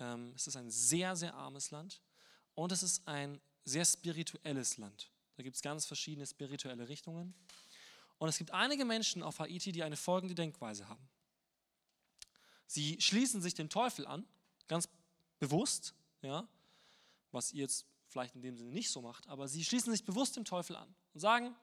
Ähm, 0.00 0.32
es 0.34 0.46
ist 0.46 0.56
ein 0.56 0.70
sehr, 0.70 1.16
sehr 1.16 1.34
armes 1.34 1.70
Land 1.70 2.00
und 2.54 2.72
es 2.72 2.82
ist 2.82 3.06
ein 3.06 3.40
sehr 3.64 3.84
spirituelles 3.84 4.76
Land. 4.78 5.10
Da 5.36 5.42
gibt 5.42 5.56
es 5.56 5.62
ganz 5.62 5.86
verschiedene 5.86 6.26
spirituelle 6.26 6.88
Richtungen. 6.88 7.34
Und 8.18 8.28
es 8.28 8.38
gibt 8.38 8.52
einige 8.52 8.84
Menschen 8.84 9.22
auf 9.22 9.38
Haiti, 9.38 9.72
die 9.72 9.82
eine 9.82 9.96
folgende 9.96 10.34
Denkweise 10.34 10.88
haben. 10.88 11.08
Sie 12.66 13.00
schließen 13.00 13.42
sich 13.42 13.54
dem 13.54 13.68
Teufel 13.68 14.06
an, 14.06 14.26
ganz 14.68 14.88
bewusst, 15.38 15.94
ja, 16.22 16.48
was 17.32 17.52
ihr 17.52 17.62
jetzt 17.62 17.86
vielleicht 18.08 18.34
in 18.34 18.42
dem 18.42 18.56
Sinne 18.56 18.70
nicht 18.70 18.90
so 18.90 19.02
macht, 19.02 19.28
aber 19.28 19.48
sie 19.48 19.64
schließen 19.64 19.92
sich 19.92 20.04
bewusst 20.04 20.36
dem 20.36 20.44
Teufel 20.44 20.76
an 20.76 20.94
und 21.12 21.20
sagen, 21.20 21.54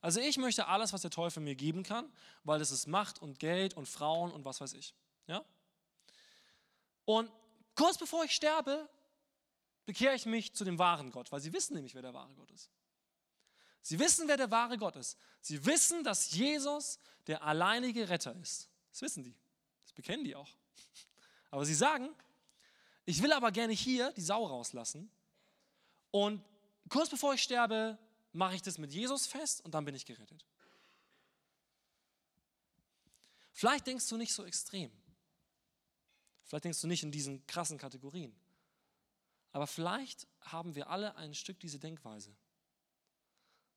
also 0.00 0.20
ich 0.20 0.36
möchte 0.36 0.66
alles, 0.66 0.92
was 0.92 1.00
der 1.00 1.10
Teufel 1.10 1.42
mir 1.42 1.54
geben 1.54 1.82
kann, 1.82 2.12
weil 2.44 2.60
es 2.60 2.70
ist 2.70 2.86
Macht 2.86 3.22
und 3.22 3.38
Geld 3.38 3.74
und 3.74 3.88
Frauen 3.88 4.32
und 4.32 4.44
was 4.44 4.60
weiß 4.60 4.74
ich. 4.74 4.94
Ja? 5.26 5.42
Und 7.06 7.32
kurz 7.74 7.96
bevor 7.96 8.22
ich 8.24 8.32
sterbe, 8.32 8.88
bekehre 9.86 10.14
ich 10.14 10.26
mich 10.26 10.54
zu 10.54 10.64
dem 10.64 10.78
wahren 10.78 11.10
Gott, 11.10 11.32
weil 11.32 11.40
sie 11.40 11.52
wissen 11.52 11.74
nämlich, 11.74 11.94
wer 11.94 12.02
der 12.02 12.12
wahre 12.12 12.34
Gott 12.34 12.50
ist. 12.50 12.70
Sie 13.84 13.98
wissen, 13.98 14.28
wer 14.28 14.38
der 14.38 14.50
wahre 14.50 14.78
Gott 14.78 14.96
ist. 14.96 15.18
Sie 15.42 15.66
wissen, 15.66 16.04
dass 16.04 16.30
Jesus 16.30 16.98
der 17.26 17.42
alleinige 17.42 18.08
Retter 18.08 18.34
ist. 18.36 18.70
Das 18.90 19.02
wissen 19.02 19.22
die. 19.22 19.36
Das 19.82 19.92
bekennen 19.92 20.24
die 20.24 20.34
auch. 20.34 20.48
Aber 21.50 21.66
sie 21.66 21.74
sagen, 21.74 22.08
ich 23.04 23.22
will 23.22 23.30
aber 23.30 23.52
gerne 23.52 23.74
hier 23.74 24.10
die 24.12 24.22
Sau 24.22 24.46
rauslassen 24.46 25.10
und 26.12 26.42
kurz 26.88 27.10
bevor 27.10 27.34
ich 27.34 27.42
sterbe, 27.42 27.98
mache 28.32 28.54
ich 28.54 28.62
das 28.62 28.78
mit 28.78 28.90
Jesus 28.90 29.26
fest 29.26 29.62
und 29.62 29.74
dann 29.74 29.84
bin 29.84 29.94
ich 29.94 30.06
gerettet. 30.06 30.46
Vielleicht 33.52 33.86
denkst 33.86 34.08
du 34.08 34.16
nicht 34.16 34.32
so 34.32 34.46
extrem. 34.46 34.90
Vielleicht 36.44 36.64
denkst 36.64 36.80
du 36.80 36.86
nicht 36.86 37.02
in 37.02 37.12
diesen 37.12 37.46
krassen 37.46 37.76
Kategorien. 37.76 38.34
Aber 39.52 39.66
vielleicht 39.66 40.26
haben 40.40 40.74
wir 40.74 40.88
alle 40.88 41.16
ein 41.16 41.34
Stück 41.34 41.60
diese 41.60 41.78
Denkweise. 41.78 42.34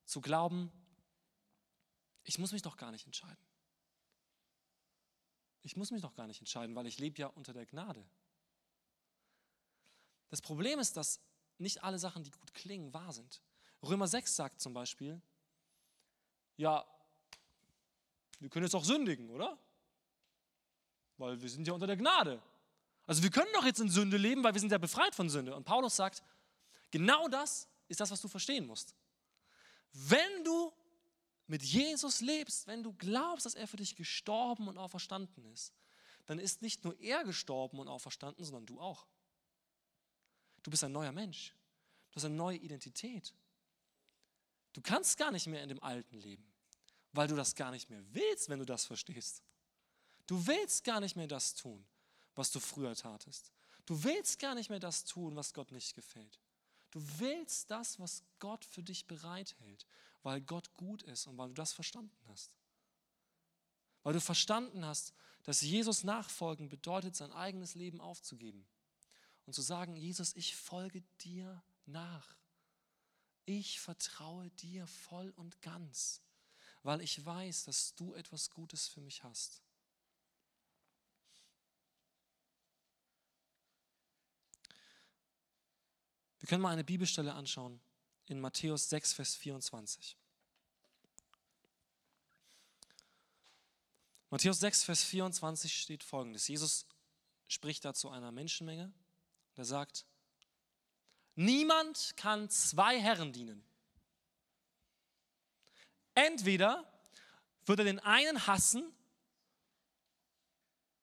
Zu 0.08 0.22
glauben, 0.22 0.72
ich 2.24 2.40
muss 2.40 2.52
mich 2.54 2.62
doch 2.62 2.78
gar 2.78 2.92
nicht 2.92 3.06
entscheiden. 3.06 3.38
Ich 5.62 5.76
muss 5.76 5.92
mich 5.92 6.02
doch 6.02 6.16
gar 6.16 6.28
nicht 6.28 6.40
entscheiden, 6.40 6.76
weil 6.76 6.88
ich 6.88 6.98
lebe 6.98 7.20
ja 7.20 7.28
unter 7.28 7.54
der 7.54 7.66
Gnade. 7.66 8.04
Das 10.30 10.42
Problem 10.42 10.80
ist, 10.80 10.98
dass 10.98 11.20
nicht 11.58 11.84
alle 11.84 12.00
Sachen, 12.00 12.24
die 12.24 12.32
gut 12.32 12.54
klingen, 12.54 12.94
wahr 12.94 13.12
sind. 13.12 13.42
Römer 13.84 14.08
6 14.08 14.36
sagt 14.36 14.62
zum 14.62 14.74
Beispiel, 14.74 15.22
ja, 16.56 16.86
wir 18.40 18.50
können 18.50 18.66
jetzt 18.66 18.76
auch 18.76 18.86
sündigen, 18.86 19.30
oder? 19.30 19.58
Weil 21.18 21.42
wir 21.42 21.50
sind 21.50 21.68
ja 21.68 21.74
unter 21.74 21.88
der 21.88 21.98
Gnade. 21.98 22.42
Also 23.06 23.24
wir 23.24 23.30
können 23.30 23.52
doch 23.54 23.66
jetzt 23.66 23.80
in 23.80 23.90
Sünde 23.90 24.18
leben, 24.18 24.44
weil 24.44 24.54
wir 24.54 24.62
sind 24.62 24.72
ja 24.72 24.78
befreit 24.78 25.16
von 25.16 25.30
Sünde. 25.30 25.56
Und 25.56 25.66
Paulus 25.66 25.96
sagt, 25.96 26.24
genau 26.92 27.28
das 27.28 27.68
ist 27.88 28.00
das, 28.00 28.12
was 28.12 28.22
du 28.22 28.28
verstehen 28.28 28.66
musst. 28.66 28.96
Wenn 29.94 30.44
du 30.44 30.74
mit 31.48 31.64
Jesus 31.64 32.22
lebst, 32.22 32.68
wenn 32.68 32.84
du 32.84 32.94
glaubst, 32.94 33.46
dass 33.46 33.56
er 33.56 33.68
für 33.68 33.78
dich 33.78 33.96
gestorben 33.96 34.68
und 34.68 34.78
auferstanden 34.78 35.46
ist, 35.46 35.74
dann 36.26 36.40
ist 36.40 36.62
nicht 36.62 36.84
nur 36.84 37.00
er 37.00 37.24
gestorben 37.24 37.80
und 37.80 37.88
auferstanden, 37.88 38.44
sondern 38.44 38.66
du 38.66 38.82
auch. 38.82 39.08
Du 40.62 40.70
bist 40.70 40.84
ein 40.84 40.92
neuer 40.92 41.14
Mensch. 41.14 41.56
Du 42.12 42.18
hast 42.18 42.26
eine 42.26 42.36
neue 42.36 42.58
Identität. 42.58 43.34
Du 44.74 44.82
kannst 44.82 45.18
gar 45.18 45.32
nicht 45.32 45.48
mehr 45.48 45.64
in 45.64 45.70
dem 45.70 45.82
Alten 45.82 46.18
leben, 46.18 46.46
weil 47.14 47.28
du 47.28 47.36
das 47.36 47.56
gar 47.56 47.72
nicht 47.72 47.90
mehr 47.90 48.04
willst, 48.14 48.50
wenn 48.50 48.60
du 48.60 48.66
das 48.66 48.86
verstehst. 48.86 49.42
Du 50.28 50.46
willst 50.46 50.84
gar 50.84 51.00
nicht 51.00 51.16
mehr 51.16 51.28
das 51.28 51.56
tun, 51.56 51.86
was 52.36 52.52
du 52.52 52.60
früher 52.60 52.94
tatest. 52.94 53.54
Du 53.86 54.04
willst 54.04 54.38
gar 54.40 54.54
nicht 54.54 54.70
mehr 54.70 54.80
das 54.80 55.06
tun, 55.06 55.36
was 55.38 55.54
Gott 55.54 55.72
nicht 55.72 55.96
gefällt. 55.96 56.40
Du 56.92 57.02
willst 57.20 57.70
das, 57.70 58.00
was 58.00 58.24
Gott 58.40 58.66
für 58.66 58.84
dich 58.84 59.08
bereithält, 59.08 59.86
weil 60.24 60.42
Gott 60.42 60.74
gut 60.74 61.04
ist 61.04 61.28
und 61.28 61.38
weil 61.38 61.50
du 61.50 61.54
das 61.54 61.74
verstanden 61.74 62.18
hast. 62.28 62.56
Weil 64.04 64.14
du 64.14 64.22
verstanden 64.22 64.86
hast, 64.86 65.14
dass 65.44 65.62
Jesus 65.62 66.04
nachfolgen 66.04 66.70
bedeutet, 66.70 67.16
sein 67.16 67.32
eigenes 67.32 67.76
Leben 67.76 68.02
aufzugeben 68.02 68.66
und 69.46 69.54
zu 69.54 69.62
sagen, 69.62 69.96
Jesus, 69.96 70.36
ich 70.36 70.56
folge 70.56 71.04
dir 71.20 71.62
nach 71.86 72.38
ich 73.48 73.80
vertraue 73.80 74.50
dir 74.50 74.86
voll 74.88 75.32
und 75.38 75.62
ganz, 75.62 76.22
weil 76.84 77.00
ich 77.00 77.26
weiß, 77.26 77.64
dass 77.64 77.96
du 77.96 78.14
etwas 78.14 78.50
Gutes 78.50 78.90
für 78.90 79.00
mich 79.00 79.24
hast. 79.24 79.62
Wir 86.48 86.52
können 86.52 86.62
mal 86.62 86.72
eine 86.72 86.86
Bibelstelle 86.86 87.34
anschauen 87.34 87.78
in 88.28 88.40
Matthäus 88.40 88.88
6, 88.88 89.12
Vers 89.12 89.36
24. 89.36 90.16
Matthäus 94.30 94.62
6, 94.62 94.86
Vers 94.86 95.04
24 95.04 95.82
steht 95.82 96.06
folgendes. 96.06 96.48
Jesus 96.48 96.86
spricht 97.50 97.84
da 97.84 97.94
zu 97.94 98.10
einer 98.10 98.32
Menschenmenge. 98.32 98.94
Er 99.58 99.66
sagt, 99.66 100.06
Niemand 101.36 102.16
kann 102.16 102.50
zwei 102.50 102.98
Herren 102.98 103.34
dienen. 103.34 103.62
Entweder 106.16 106.90
wird 107.66 107.80
er 107.80 107.86
den 107.86 108.00
einen 108.00 108.48
hassen 108.48 108.84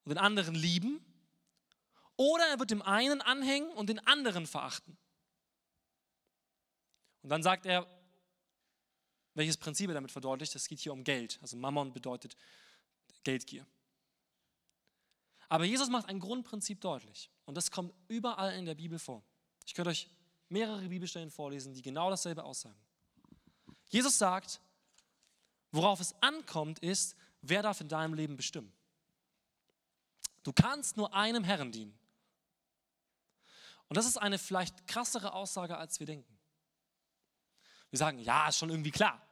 und 0.04 0.08
den 0.08 0.16
anderen 0.16 0.54
lieben, 0.54 1.04
oder 2.16 2.46
er 2.46 2.58
wird 2.58 2.70
dem 2.70 2.80
einen 2.80 3.20
anhängen 3.20 3.70
und 3.72 3.90
den 3.90 3.98
anderen 4.06 4.46
verachten. 4.46 4.96
Und 7.25 7.31
dann 7.31 7.43
sagt 7.43 7.64
er, 7.64 7.87
welches 9.33 9.57
Prinzip 9.57 9.88
er 9.88 9.95
damit 9.95 10.12
verdeutlicht. 10.12 10.54
Es 10.54 10.69
geht 10.69 10.78
hier 10.78 10.93
um 10.93 11.04
Geld. 11.04 11.38
Also 11.40 11.57
Mammon 11.57 11.90
bedeutet 11.95 12.37
Geldgier. 13.25 13.66
Aber 15.49 15.64
Jesus 15.64 15.88
macht 15.88 16.07
ein 16.11 16.21
Grundprinzip 16.21 16.83
deutlich. 16.83 17.31
Und 17.47 17.57
das 17.57 17.71
kommt 17.71 17.95
überall 18.09 18.54
in 18.59 18.66
der 18.66 18.75
Bibel 18.75 18.99
vor. 18.99 19.25
Ich 19.64 19.73
könnte 19.73 19.90
euch 19.90 20.11
mehrere 20.50 20.87
Bibelstellen 20.87 21.31
vorlesen, 21.31 21.73
die 21.73 21.81
genau 21.81 22.11
dasselbe 22.11 22.45
aussagen. 22.45 22.78
Jesus 23.88 24.19
sagt, 24.19 24.61
worauf 25.73 26.00
es 26.00 26.14
ankommt, 26.21 26.78
ist, 26.81 27.16
wer 27.40 27.62
darf 27.62 27.81
in 27.81 27.88
deinem 27.88 28.12
Leben 28.12 28.37
bestimmen. 28.37 28.71
Du 30.43 30.52
kannst 30.52 30.99
nur 30.99 31.14
einem 31.14 31.43
Herrn 31.43 31.73
dienen. 31.73 31.99
Und 33.88 33.97
das 33.97 34.04
ist 34.04 34.19
eine 34.19 34.38
vielleicht 34.38 34.87
krassere 34.87 35.33
Aussage, 35.33 35.78
als 35.78 35.99
wir 36.00 36.07
denken. 36.07 36.35
Wir 37.94 37.98
sagen, 37.98 38.18
ja, 38.18 38.48
ist 38.48 38.58
schon 38.58 38.70
irgendwie 38.70 38.90
klar. 38.90 39.24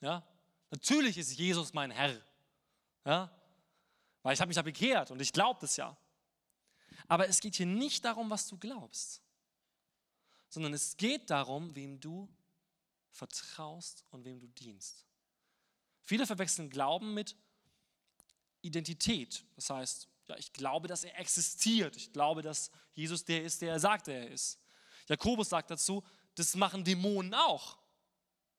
Ja? 0.00 0.22
Natürlich 0.70 1.16
ist 1.16 1.36
Jesus 1.36 1.72
mein 1.72 1.90
Herr. 1.90 2.20
Ja? 3.04 3.30
Weil 4.22 4.34
ich 4.34 4.40
habe 4.40 4.48
mich 4.48 4.56
ja 4.56 4.62
bekehrt 4.62 5.10
und 5.10 5.20
ich 5.20 5.32
glaube 5.32 5.58
das 5.60 5.76
ja. 5.76 5.96
Aber 7.06 7.28
es 7.28 7.40
geht 7.40 7.56
hier 7.56 7.66
nicht 7.66 8.04
darum, 8.04 8.28
was 8.30 8.46
du 8.46 8.58
glaubst 8.58 9.22
sondern 10.48 10.72
es 10.72 10.96
geht 10.96 11.30
darum, 11.30 11.74
wem 11.76 12.00
du 12.00 12.28
vertraust 13.10 14.04
und 14.10 14.24
wem 14.24 14.40
du 14.40 14.48
dienst. 14.48 15.06
Viele 16.04 16.26
verwechseln 16.26 16.70
Glauben 16.70 17.14
mit 17.14 17.36
Identität. 18.62 19.44
Das 19.56 19.70
heißt, 19.70 20.08
ja, 20.28 20.36
ich 20.36 20.52
glaube, 20.52 20.88
dass 20.88 21.04
er 21.04 21.18
existiert. 21.18 21.96
Ich 21.96 22.12
glaube, 22.12 22.42
dass 22.42 22.70
Jesus 22.94 23.24
der 23.24 23.44
ist, 23.44 23.60
der 23.62 23.72
er 23.72 23.80
sagt, 23.80 24.08
er 24.08 24.28
ist. 24.28 24.58
Jakobus 25.06 25.48
sagt 25.48 25.70
dazu, 25.70 26.02
das 26.38 26.54
machen 26.54 26.84
Dämonen 26.84 27.34
auch. 27.34 27.76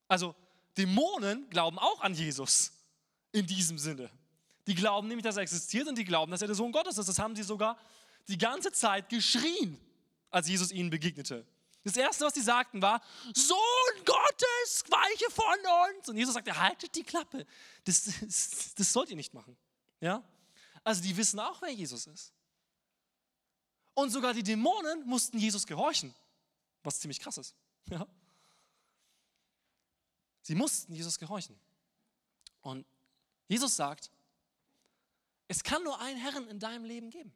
Also 0.08 0.34
Dämonen 0.76 1.48
glauben 1.50 1.78
auch 1.78 2.00
an 2.00 2.14
Jesus 2.14 2.72
in 3.32 3.46
diesem 3.46 3.78
Sinne. 3.78 4.10
Die 4.66 4.74
glauben 4.74 5.08
nämlich, 5.08 5.24
dass 5.24 5.36
er 5.36 5.42
existiert 5.42 5.88
und 5.88 5.96
die 5.96 6.04
glauben, 6.04 6.30
dass 6.30 6.42
er 6.42 6.46
der 6.46 6.56
Sohn 6.56 6.72
Gottes 6.72 6.98
ist. 6.98 7.08
Das 7.08 7.18
haben 7.18 7.34
sie 7.34 7.42
sogar 7.42 7.78
die 8.28 8.38
ganze 8.38 8.70
Zeit 8.72 9.08
geschrien, 9.08 9.80
als 10.30 10.48
Jesus 10.48 10.70
ihnen 10.70 10.90
begegnete. 10.90 11.46
Das 11.82 11.96
Erste, 11.96 12.26
was 12.26 12.34
sie 12.34 12.42
sagten, 12.42 12.82
war, 12.82 13.00
Sohn 13.34 14.04
Gottes, 14.04 14.84
weiche 14.88 15.30
von 15.30 15.96
uns. 15.96 16.08
Und 16.08 16.16
Jesus 16.16 16.34
sagte, 16.34 16.56
haltet 16.56 16.94
die 16.94 17.02
Klappe. 17.02 17.46
Das, 17.84 18.04
das, 18.20 18.74
das 18.74 18.92
sollt 18.92 19.08
ihr 19.10 19.16
nicht 19.16 19.32
machen. 19.32 19.56
Ja? 20.00 20.22
Also 20.84 21.02
die 21.02 21.16
wissen 21.16 21.40
auch, 21.40 21.62
wer 21.62 21.70
Jesus 21.70 22.06
ist. 22.06 22.32
Und 23.94 24.10
sogar 24.10 24.34
die 24.34 24.42
Dämonen 24.42 25.06
mussten 25.06 25.38
Jesus 25.38 25.66
gehorchen, 25.66 26.14
was 26.82 27.00
ziemlich 27.00 27.18
krass 27.18 27.38
ist. 27.38 27.54
Ja? 27.88 28.06
Sie 30.42 30.54
mussten 30.54 30.92
Jesus 30.94 31.18
gehorchen. 31.18 31.58
Und 32.60 32.86
Jesus 33.48 33.76
sagt, 33.76 34.10
es 35.48 35.62
kann 35.62 35.82
nur 35.82 36.00
einen 36.00 36.18
Herrn 36.18 36.46
in 36.48 36.58
deinem 36.58 36.84
Leben 36.84 37.10
geben. 37.10 37.32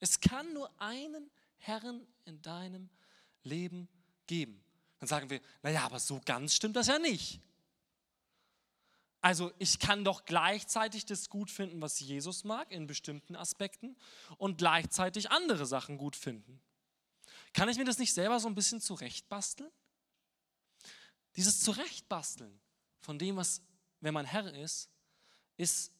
Es 0.00 0.20
kann 0.20 0.52
nur 0.52 0.70
einen 0.80 1.30
Herrn 1.58 2.06
in 2.24 2.40
deinem 2.42 2.88
Leben 3.42 3.88
geben. 4.26 4.64
Dann 4.98 5.08
sagen 5.08 5.30
wir, 5.30 5.40
naja, 5.62 5.84
aber 5.84 6.00
so 6.00 6.20
ganz 6.24 6.54
stimmt 6.54 6.76
das 6.76 6.86
ja 6.86 6.98
nicht. 6.98 7.40
Also 9.20 9.52
ich 9.58 9.78
kann 9.78 10.04
doch 10.04 10.24
gleichzeitig 10.24 11.06
das 11.06 11.28
gut 11.28 11.50
finden, 11.50 11.80
was 11.80 12.00
Jesus 12.00 12.42
mag 12.42 12.72
in 12.72 12.86
bestimmten 12.86 13.36
Aspekten 13.36 13.96
und 14.36 14.58
gleichzeitig 14.58 15.30
andere 15.30 15.64
Sachen 15.64 15.96
gut 15.96 16.16
finden. 16.16 16.60
Kann 17.52 17.68
ich 17.68 17.76
mir 17.76 17.84
das 17.84 17.98
nicht 17.98 18.12
selber 18.12 18.40
so 18.40 18.48
ein 18.48 18.54
bisschen 18.54 18.80
zurechtbasteln? 18.80 19.70
Dieses 21.36 21.60
Zurechtbasteln 21.60 22.60
von 23.00 23.18
dem, 23.18 23.36
was, 23.36 23.62
wenn 24.00 24.14
man 24.14 24.26
Herr 24.26 24.52
ist, 24.54 24.90
ist 25.56 25.92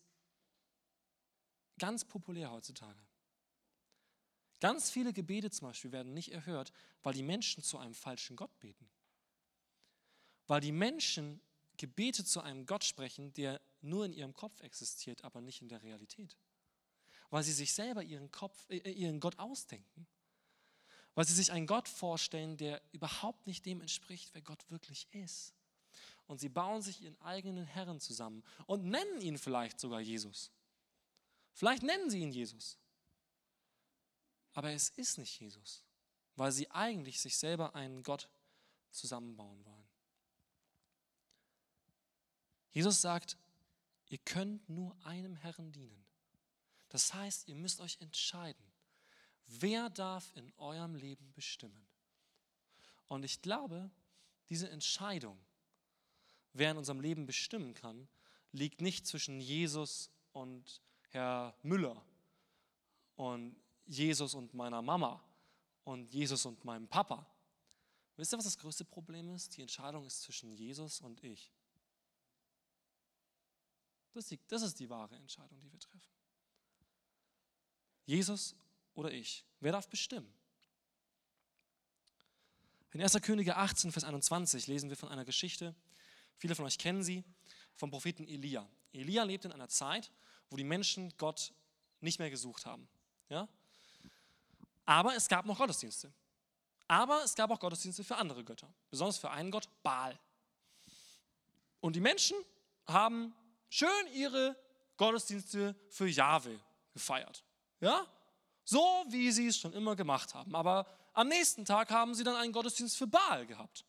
ganz 1.78 2.04
populär 2.04 2.50
heutzutage. 2.50 3.00
Ganz 4.60 4.90
viele 4.90 5.12
Gebete 5.12 5.50
zum 5.50 5.68
Beispiel 5.68 5.90
werden 5.92 6.14
nicht 6.14 6.32
erhört, 6.32 6.72
weil 7.02 7.14
die 7.14 7.22
Menschen 7.22 7.62
zu 7.62 7.78
einem 7.78 7.94
falschen 7.94 8.36
Gott 8.36 8.60
beten. 8.60 8.88
Weil 10.46 10.60
die 10.60 10.72
Menschen 10.72 11.40
Gebete 11.78 12.24
zu 12.24 12.40
einem 12.40 12.66
Gott 12.66 12.84
sprechen, 12.84 13.32
der 13.32 13.60
nur 13.80 14.04
in 14.04 14.12
ihrem 14.12 14.34
Kopf 14.34 14.60
existiert, 14.60 15.24
aber 15.24 15.40
nicht 15.40 15.62
in 15.62 15.68
der 15.68 15.82
Realität. 15.82 16.36
Weil 17.30 17.42
sie 17.42 17.52
sich 17.52 17.72
selber 17.72 18.04
ihren, 18.04 18.30
Kopf, 18.30 18.68
äh, 18.68 18.90
ihren 18.92 19.18
Gott 19.18 19.38
ausdenken. 19.38 20.06
Weil 21.14 21.26
sie 21.26 21.34
sich 21.34 21.52
einen 21.52 21.66
Gott 21.66 21.88
vorstellen, 21.88 22.56
der 22.56 22.80
überhaupt 22.92 23.46
nicht 23.46 23.66
dem 23.66 23.80
entspricht, 23.80 24.32
wer 24.32 24.42
Gott 24.42 24.70
wirklich 24.70 25.06
ist. 25.12 25.54
Und 26.26 26.38
sie 26.38 26.48
bauen 26.48 26.80
sich 26.80 27.02
ihren 27.02 27.20
eigenen 27.20 27.66
Herren 27.66 28.00
zusammen 28.00 28.42
und 28.66 28.84
nennen 28.84 29.20
ihn 29.20 29.36
vielleicht 29.36 29.78
sogar 29.78 30.00
Jesus. 30.00 30.50
Vielleicht 31.52 31.82
nennen 31.82 32.08
sie 32.08 32.20
ihn 32.20 32.32
Jesus. 32.32 32.78
Aber 34.54 34.72
es 34.72 34.90
ist 34.90 35.18
nicht 35.18 35.38
Jesus, 35.40 35.84
weil 36.36 36.52
sie 36.52 36.70
eigentlich 36.70 37.20
sich 37.20 37.36
selber 37.36 37.74
einen 37.74 38.02
Gott 38.02 38.28
zusammenbauen 38.90 39.64
wollen. 39.64 39.88
Jesus 42.70 43.02
sagt, 43.02 43.36
ihr 44.06 44.18
könnt 44.18 44.66
nur 44.68 44.96
einem 45.04 45.36
Herrn 45.36 45.72
dienen. 45.72 46.04
Das 46.88 47.12
heißt, 47.12 47.48
ihr 47.48 47.54
müsst 47.54 47.80
euch 47.80 47.98
entscheiden, 48.00 48.64
wer 49.60 49.90
darf 49.90 50.32
in 50.36 50.52
eurem 50.56 50.94
Leben 50.94 51.32
bestimmen. 51.34 51.86
Und 53.08 53.24
ich 53.24 53.42
glaube, 53.42 53.90
diese 54.48 54.70
Entscheidung, 54.70 55.38
wer 56.52 56.70
in 56.70 56.76
unserem 56.76 57.00
Leben 57.00 57.26
bestimmen 57.26 57.74
kann, 57.74 58.08
liegt 58.52 58.80
nicht 58.80 59.06
zwischen 59.06 59.40
Jesus 59.40 60.10
und 60.32 60.80
Herr 61.10 61.54
Müller 61.62 62.02
und 63.16 63.56
Jesus 63.86 64.34
und 64.34 64.54
meiner 64.54 64.82
Mama 64.82 65.22
und 65.84 66.12
Jesus 66.12 66.46
und 66.46 66.64
meinem 66.64 66.88
Papa. 66.88 67.26
Wisst 68.16 68.32
ihr, 68.34 68.38
was 68.38 68.44
das 68.44 68.58
größte 68.58 68.84
Problem 68.84 69.28
ist? 69.30 69.56
Die 69.56 69.62
Entscheidung 69.62 70.06
ist 70.06 70.22
zwischen 70.22 70.52
Jesus 70.52 71.00
und 71.00 71.22
ich. 71.24 71.52
Das 74.12 74.24
ist, 74.24 74.30
die, 74.30 74.40
das 74.48 74.62
ist 74.62 74.78
die 74.78 74.88
wahre 74.90 75.16
Entscheidung, 75.16 75.58
die 75.60 75.72
wir 75.72 75.80
treffen. 75.80 76.12
Jesus 78.04 78.54
oder 78.94 79.12
ich? 79.12 79.44
Wer 79.60 79.72
darf 79.72 79.88
bestimmen? 79.88 80.32
In 82.92 83.02
1. 83.02 83.20
Könige 83.22 83.56
18, 83.56 83.90
Vers 83.90 84.04
21 84.04 84.66
lesen 84.66 84.90
wir 84.90 84.96
von 84.96 85.08
einer 85.08 85.24
Geschichte, 85.24 85.74
viele 86.36 86.54
von 86.54 86.66
euch 86.66 86.78
kennen 86.78 87.02
sie, 87.02 87.24
vom 87.74 87.90
Propheten 87.90 88.26
Elia. 88.26 88.68
Elia 88.92 89.22
lebt 89.22 89.46
in 89.46 89.52
einer 89.52 89.68
Zeit, 89.68 90.10
wo 90.50 90.56
die 90.56 90.64
Menschen 90.64 91.16
Gott 91.16 91.52
nicht 92.00 92.18
mehr 92.18 92.28
gesucht 92.28 92.66
haben. 92.66 92.86
Ja? 93.30 93.48
Aber 94.84 95.16
es 95.16 95.28
gab 95.28 95.46
noch 95.46 95.56
Gottesdienste. 95.56 96.12
Aber 96.86 97.24
es 97.24 97.34
gab 97.34 97.50
auch 97.50 97.58
Gottesdienste 97.58 98.04
für 98.04 98.16
andere 98.16 98.44
Götter, 98.44 98.72
besonders 98.90 99.16
für 99.16 99.30
einen 99.30 99.50
Gott, 99.50 99.68
Baal. 99.82 100.18
Und 101.80 101.96
die 101.96 102.00
Menschen 102.00 102.36
haben 102.86 103.34
schön 103.70 103.88
ihre 104.12 104.54
Gottesdienste 104.98 105.74
für 105.88 106.06
Jahwe 106.06 106.60
gefeiert. 106.92 107.42
Ja? 107.80 108.06
So 108.64 109.04
wie 109.08 109.30
sie 109.32 109.48
es 109.48 109.58
schon 109.58 109.72
immer 109.72 109.96
gemacht 109.96 110.34
haben. 110.34 110.54
Aber 110.54 110.86
am 111.12 111.28
nächsten 111.28 111.64
Tag 111.64 111.90
haben 111.90 112.14
sie 112.14 112.24
dann 112.24 112.36
einen 112.36 112.52
Gottesdienst 112.52 112.96
für 112.96 113.06
Baal 113.06 113.46
gehabt. 113.46 113.84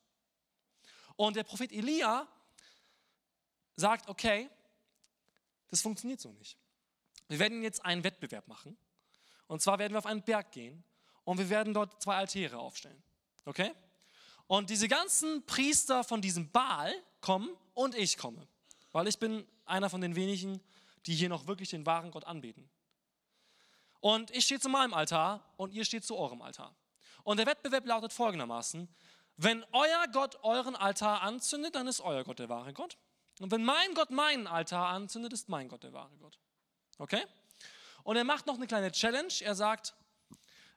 Und 1.16 1.36
der 1.36 1.44
Prophet 1.44 1.72
Elia 1.72 2.28
sagt, 3.76 4.10
okay, 4.10 4.50
das 5.70 5.82
funktioniert 5.82 6.20
so 6.20 6.32
nicht. 6.32 6.58
Wir 7.28 7.40
werden 7.40 7.64
jetzt 7.64 7.84
einen 7.86 8.04
Wettbewerb 8.04 8.48
machen. 8.48 8.78
Und 9.48 9.62
zwar 9.62 9.80
werden 9.80 9.94
wir 9.94 10.00
auf 10.00 10.06
einen 10.06 10.24
Berg 10.24 10.52
gehen 10.52 10.84
und 11.24 11.38
wir 11.38 11.50
werden 11.50 11.74
dort 11.74 12.02
zwei 12.02 12.16
Altäre 12.16 12.58
aufstellen. 12.58 13.02
Okay? 13.46 13.72
Und 14.48 14.70
diese 14.70 14.88
ganzen 14.88 15.46
Priester 15.46 16.04
von 16.04 16.22
diesem 16.22 16.52
Baal 16.52 16.94
kommen 17.22 17.50
und 17.74 17.96
ich 17.96 18.18
komme. 18.18 18.48
Weil 18.92 19.08
ich 19.08 19.18
bin 19.18 19.48
einer 19.66 19.90
von 19.90 20.02
den 20.02 20.16
wenigen, 20.16 20.62
die 21.06 21.16
hier 21.16 21.30
noch 21.30 21.48
wirklich 21.48 21.70
den 21.70 21.86
wahren 21.86 22.12
Gott 22.12 22.26
anbeten. 22.26 22.70
Und 24.04 24.32
ich 24.32 24.44
stehe 24.44 24.60
zu 24.60 24.68
meinem 24.68 24.94
Altar 24.94 25.54
und 25.56 25.74
ihr 25.74 25.86
steht 25.86 26.04
zu 26.04 26.18
eurem 26.18 26.42
Altar. 26.42 26.76
Und 27.24 27.38
der 27.38 27.46
Wettbewerb 27.46 27.86
lautet 27.86 28.12
folgendermaßen, 28.12 28.94
wenn 29.38 29.64
euer 29.72 30.08
Gott 30.12 30.44
euren 30.44 30.76
Altar 30.76 31.22
anzündet, 31.22 31.76
dann 31.76 31.88
ist 31.88 32.02
euer 32.02 32.26
Gott 32.26 32.38
der 32.38 32.50
wahre 32.50 32.74
Gott. 32.74 32.98
Und 33.40 33.50
wenn 33.52 33.64
mein 33.64 33.94
Gott 33.94 34.10
meinen 34.10 34.46
Altar 34.46 34.90
anzündet, 34.90 35.32
ist 35.32 35.48
mein 35.48 35.70
Gott 35.70 35.84
der 35.84 35.94
wahre 35.94 36.18
Gott. 36.18 36.38
Okay? 36.98 37.24
Und 38.04 38.18
er 38.18 38.26
macht 38.26 38.46
noch 38.46 38.56
eine 38.56 38.68
kleine 38.68 38.92
Challenge. 38.92 39.34
Er 39.40 39.56
sagt, 39.56 39.94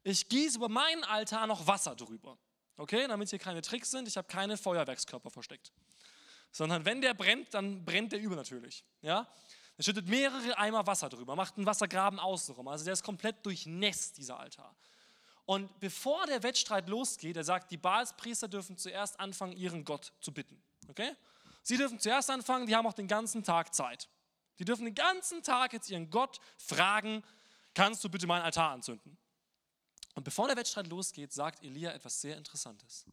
ich 0.04 0.28
gieße 0.28 0.58
über 0.58 0.68
meinen 0.68 1.02
Altar 1.02 1.48
noch 1.48 1.66
Wasser 1.66 1.96
drüber. 1.96 2.38
Okay, 2.76 3.08
damit 3.08 3.30
hier 3.30 3.40
keine 3.40 3.60
Tricks 3.60 3.90
sind, 3.90 4.06
ich 4.06 4.16
habe 4.16 4.28
keine 4.28 4.56
Feuerwerkskörper 4.56 5.30
versteckt 5.30 5.72
sondern 6.56 6.84
wenn 6.86 7.02
der 7.02 7.12
brennt, 7.12 7.52
dann 7.52 7.84
brennt 7.84 8.12
der 8.12 8.20
übernatürlich. 8.20 8.84
Ja? 9.02 9.28
Er 9.76 9.84
schüttet 9.84 10.08
mehrere 10.08 10.56
Eimer 10.56 10.86
Wasser 10.86 11.08
drüber, 11.08 11.36
macht 11.36 11.56
einen 11.56 11.66
Wassergraben 11.66 12.18
außenrum. 12.18 12.66
Also 12.68 12.84
der 12.84 12.94
ist 12.94 13.02
komplett 13.02 13.44
durchnässt, 13.44 14.16
dieser 14.16 14.40
Altar. 14.40 14.74
Und 15.44 15.78
bevor 15.80 16.26
der 16.26 16.42
Wettstreit 16.42 16.88
losgeht, 16.88 17.36
er 17.36 17.44
sagt, 17.44 17.70
die 17.70 17.76
Baalspriester 17.76 18.48
dürfen 18.48 18.76
zuerst 18.78 19.20
anfangen, 19.20 19.52
ihren 19.52 19.84
Gott 19.84 20.12
zu 20.20 20.32
bitten. 20.32 20.60
Okay? 20.88 21.12
Sie 21.62 21.76
dürfen 21.76 22.00
zuerst 22.00 22.30
anfangen, 22.30 22.66
die 22.66 22.74
haben 22.74 22.86
auch 22.86 22.94
den 22.94 23.06
ganzen 23.06 23.44
Tag 23.44 23.74
Zeit. 23.74 24.08
Die 24.58 24.64
dürfen 24.64 24.86
den 24.86 24.94
ganzen 24.94 25.42
Tag 25.42 25.72
jetzt 25.72 25.90
ihren 25.90 26.10
Gott 26.10 26.40
fragen, 26.56 27.22
kannst 27.74 28.02
du 28.02 28.08
bitte 28.08 28.26
meinen 28.26 28.42
Altar 28.42 28.70
anzünden? 28.70 29.18
Und 30.14 30.24
bevor 30.24 30.48
der 30.48 30.56
Wettstreit 30.56 30.86
losgeht, 30.88 31.32
sagt 31.32 31.62
Elia 31.62 31.92
etwas 31.92 32.20
sehr 32.20 32.36
Interessantes 32.38 33.04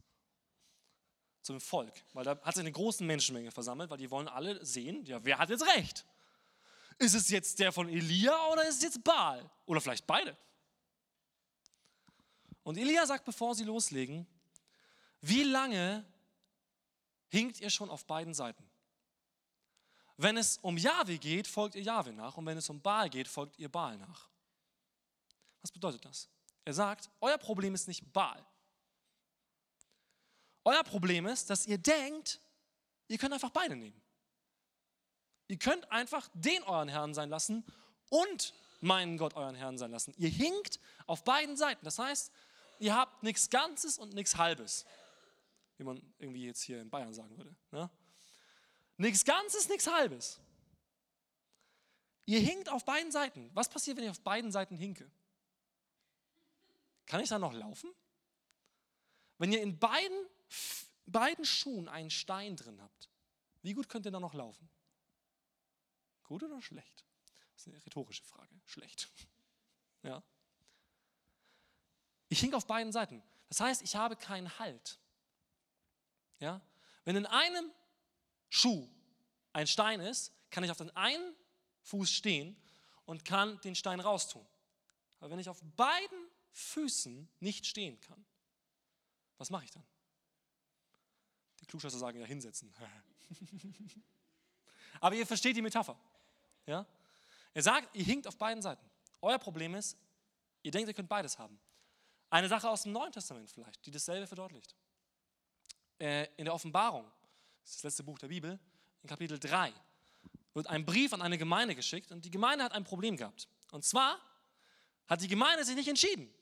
zum 1.42 1.60
Volk, 1.60 1.94
weil 2.14 2.24
da 2.24 2.40
hat 2.42 2.56
sich 2.56 2.62
eine 2.62 2.72
große 2.72 3.04
Menschenmenge 3.04 3.52
versammelt, 3.52 3.90
weil 3.90 3.98
die 3.98 4.10
wollen 4.10 4.30
alle 4.30 4.66
sehen, 4.66 5.06
ja, 5.06 5.24
wer 5.26 5.38
hat 5.38 5.50
jetzt 5.50 5.68
recht? 5.76 6.06
Ist 7.00 7.14
es 7.14 7.30
jetzt 7.30 7.60
der 7.60 7.72
von 7.72 7.90
Elia 7.90 8.48
oder 8.48 8.68
ist 8.68 8.78
es 8.78 8.84
jetzt 8.84 9.04
Baal? 9.04 9.50
Oder 9.66 9.82
vielleicht 9.82 10.06
beide? 10.06 10.38
Und 12.64 12.78
Elia 12.78 13.06
sagt, 13.06 13.26
bevor 13.26 13.56
sie 13.56 13.64
loslegen, 13.64 14.26
wie 15.22 15.44
lange 15.44 16.06
hinkt 17.30 17.60
ihr 17.60 17.70
schon 17.70 17.90
auf 17.90 18.06
beiden 18.06 18.34
Seiten? 18.34 18.64
Wenn 20.18 20.38
es 20.38 20.58
um 20.60 20.78
Jahwe 20.78 21.18
geht, 21.18 21.48
folgt 21.48 21.76
ihr 21.76 21.82
Jahwe 21.82 22.14
nach 22.14 22.38
und 22.38 22.46
wenn 22.46 22.58
es 22.58 22.70
um 22.70 22.82
Baal 22.82 23.10
geht, 23.10 23.28
folgt 23.28 23.58
ihr 23.58 23.70
Baal 23.70 23.98
nach. 23.98 24.30
Was 25.62 25.72
bedeutet 25.72 26.06
das? 26.06 26.30
Er 26.66 26.74
sagt, 26.74 27.10
euer 27.20 27.38
Problem 27.38 27.74
ist 27.74 27.88
nicht 27.88 28.14
Baal. 28.14 28.46
Euer 30.64 30.84
Problem 30.84 31.26
ist, 31.26 31.50
dass 31.50 31.66
ihr 31.66 31.78
denkt, 31.78 32.40
ihr 33.08 33.18
könnt 33.18 33.34
einfach 33.34 33.50
beide 33.50 33.76
nehmen. 33.76 34.03
Ihr 35.54 35.60
könnt 35.60 35.92
einfach 35.92 36.28
den 36.34 36.64
euren 36.64 36.90
Herrn 36.90 37.14
sein 37.14 37.30
lassen 37.30 37.64
und 38.10 38.56
meinen 38.82 39.20
Gott 39.20 39.36
euren 39.36 39.54
Herrn 39.54 39.78
sein 39.78 39.92
lassen. 39.92 40.12
Ihr 40.18 40.30
hinkt 40.30 40.80
auf 41.06 41.24
beiden 41.24 41.56
Seiten. 41.56 41.86
Das 41.86 42.00
heißt, 42.00 42.32
ihr 42.80 42.96
habt 42.96 43.22
nichts 43.22 43.52
Ganzes 43.52 44.00
und 44.00 44.16
nichts 44.16 44.38
Halbes. 44.38 44.84
Wie 45.78 45.84
man 45.84 46.02
irgendwie 46.18 46.44
jetzt 46.44 46.64
hier 46.64 46.82
in 46.82 46.90
Bayern 46.90 47.14
sagen 47.14 47.38
würde. 47.38 47.56
Ne? 47.70 47.88
Nichts 48.98 49.26
Ganzes, 49.26 49.70
nichts 49.70 49.86
Halbes. 49.86 50.40
Ihr 52.26 52.40
hinkt 52.40 52.70
auf 52.70 52.84
beiden 52.84 53.12
Seiten. 53.12 53.52
Was 53.54 53.70
passiert, 53.70 53.98
wenn 53.98 54.06
ich 54.06 54.10
auf 54.10 54.22
beiden 54.22 54.52
Seiten 54.52 54.76
hinke? 54.76 55.08
Kann 57.06 57.22
ich 57.22 57.30
da 57.30 57.38
noch 57.38 57.54
laufen? 57.54 57.92
wenn 59.38 59.52
ihr 59.52 59.62
in 59.62 59.78
beiden, 59.78 60.18
beiden 61.06 61.46
Schuhen 61.46 61.88
einen 61.90 62.10
Stein 62.10 62.56
drin 62.56 62.82
habt, 62.82 63.10
wie 63.62 63.74
gut 63.74 63.88
könnt 63.88 64.08
ihr 64.08 64.12
da 64.12 64.20
noch 64.20 64.34
laufen? 64.34 64.68
Gut 66.24 66.44
oder 66.44 66.62
schlecht? 66.62 67.06
Das 67.54 67.62
ist 67.62 67.68
eine 67.68 67.86
rhetorische 67.86 68.24
Frage. 68.24 68.50
Schlecht. 68.66 69.10
Ja. 70.06 70.22
Ich 72.28 72.42
hink 72.42 72.54
auf 72.56 72.68
beiden 72.68 72.92
Seiten. 72.92 73.24
Das 73.48 73.62
heißt, 73.62 73.84
ich 73.84 73.96
habe 73.96 74.18
keinen 74.18 74.60
Halt. 74.60 75.00
Ja? 76.40 76.60
Wenn 77.06 77.16
in 77.16 77.26
einem 77.26 77.72
Schuh 78.50 78.90
ein 79.54 79.66
Stein 79.66 80.02
ist, 80.02 80.34
kann 80.50 80.66
ich 80.66 80.72
auf 80.72 80.78
den 80.78 80.90
einen 80.98 81.36
Fuß 81.84 82.12
stehen 82.12 82.62
und 83.06 83.24
kann 83.24 83.62
den 83.62 83.76
Stein 83.76 84.02
raustun. 84.02 84.46
Aber 85.20 85.30
wenn 85.30 85.40
ich 85.40 85.48
auf 85.48 85.62
beiden 85.78 86.28
Füßen 86.52 87.30
nicht 87.40 87.66
stehen 87.66 88.00
kann, 88.02 88.26
was 89.38 89.50
mache 89.50 89.64
ich 89.66 89.72
dann? 89.72 89.86
Die 91.62 91.66
Klugscheißer 91.66 91.98
sagen 91.98 92.20
ja 92.20 92.26
hinsetzen. 92.26 92.74
Aber 95.00 95.16
ihr 95.16 95.26
versteht 95.26 95.56
die 95.56 95.62
Metapher. 95.62 95.98
Ja? 96.66 96.86
Er 97.54 97.62
sagt, 97.62 97.96
ihr 97.96 98.04
hinkt 98.04 98.28
auf 98.28 98.38
beiden 98.38 98.62
Seiten. 98.62 98.84
Euer 99.22 99.40
Problem 99.40 99.76
ist, 99.76 99.98
ihr 100.64 100.72
denkt, 100.72 100.88
ihr 100.88 100.94
könnt 100.94 101.10
beides 101.10 101.38
haben. 101.38 101.60
Eine 102.30 102.48
Sache 102.48 102.70
aus 102.70 102.84
dem 102.84 102.92
Neuen 102.92 103.12
Testament 103.12 103.50
vielleicht, 103.52 103.86
die 103.86 103.92
dasselbe 103.92 104.28
verdeutlicht. 104.28 104.76
Äh, 106.00 106.28
in 106.38 106.46
der 106.46 106.54
Offenbarung, 106.54 107.06
das 107.62 107.72
ist 107.72 107.78
das 107.78 107.84
letzte 107.84 108.04
Buch 108.04 108.18
der 108.18 108.28
Bibel, 108.28 108.60
in 109.04 109.10
Kapitel 109.10 109.40
3, 109.40 109.72
wird 110.54 110.68
ein 110.68 110.86
Brief 110.86 111.14
an 111.14 111.22
eine 111.22 111.38
Gemeinde 111.38 111.76
geschickt 111.76 112.12
und 112.12 112.26
die 112.26 112.32
Gemeinde 112.32 112.64
hat 112.64 112.74
ein 112.74 112.84
Problem 112.84 113.18
gehabt. 113.18 113.48
Und 113.72 113.84
zwar 113.84 114.20
hat 115.08 115.22
die 115.22 115.28
Gemeinde 115.28 115.64
sich 115.64 115.76
nicht 115.76 115.88
entschieden. 115.88 116.34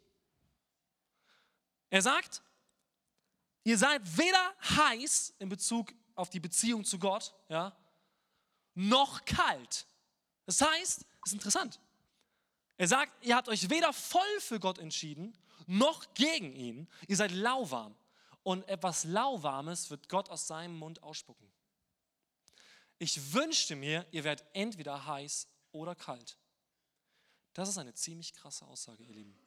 Er 1.90 2.02
sagt, 2.02 2.42
ihr 3.64 3.78
seid 3.78 4.02
weder 4.18 4.56
heiß 4.78 5.36
in 5.40 5.50
Bezug 5.50 5.94
auf 6.16 6.30
die 6.30 6.40
Beziehung 6.40 6.86
zu 6.86 7.00
Gott, 7.00 7.34
ja, 7.50 7.76
noch 8.74 9.26
kalt. 9.26 9.86
Das 10.46 10.62
heißt, 10.62 11.02
das 11.02 11.28
ist 11.28 11.34
interessant. 11.34 11.80
Er 12.78 12.88
sagt, 12.88 13.14
ihr 13.26 13.36
habt 13.36 13.48
euch 13.48 13.70
weder 13.70 13.94
voll 13.94 14.40
für 14.40 14.60
Gott 14.60 14.80
entschieden, 14.80 15.38
noch 15.68 16.14
gegen 16.14 16.54
ihn. 16.54 16.90
Ihr 17.08 17.16
seid 17.16 17.32
lauwarm. 17.32 17.96
Und 18.44 18.68
etwas 18.68 19.04
Lauwarmes 19.04 19.90
wird 19.92 20.10
Gott 20.10 20.30
aus 20.30 20.48
seinem 20.48 20.76
Mund 20.78 21.04
ausspucken. 21.04 21.52
Ich 22.98 23.34
wünschte 23.34 23.76
mir, 23.76 24.06
ihr 24.12 24.24
werdet 24.24 24.46
entweder 24.54 25.06
heiß 25.06 25.48
oder 25.72 25.96
kalt. 25.96 26.38
Das 27.54 27.70
ist 27.70 27.78
eine 27.78 27.94
ziemlich 27.94 28.34
krasse 28.34 28.66
Aussage, 28.66 29.04
ihr 29.04 29.14
Lieben. 29.14 29.38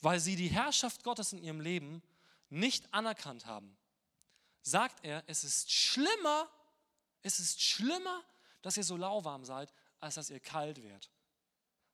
Weil 0.00 0.20
sie 0.20 0.36
die 0.36 0.48
Herrschaft 0.48 1.02
Gottes 1.02 1.32
in 1.32 1.42
ihrem 1.42 1.60
Leben 1.60 2.02
nicht 2.48 2.92
anerkannt 2.92 3.46
haben, 3.46 3.76
sagt 4.62 5.04
er, 5.04 5.24
es 5.26 5.44
ist 5.44 5.70
schlimmer, 5.70 6.50
es 7.22 7.40
ist 7.40 7.62
schlimmer, 7.62 8.24
dass 8.62 8.76
ihr 8.76 8.84
so 8.84 8.96
lauwarm 8.96 9.44
seid, 9.44 9.72
als 10.00 10.14
dass 10.14 10.30
ihr 10.30 10.40
kalt 10.40 10.82
werdet. 10.82 11.10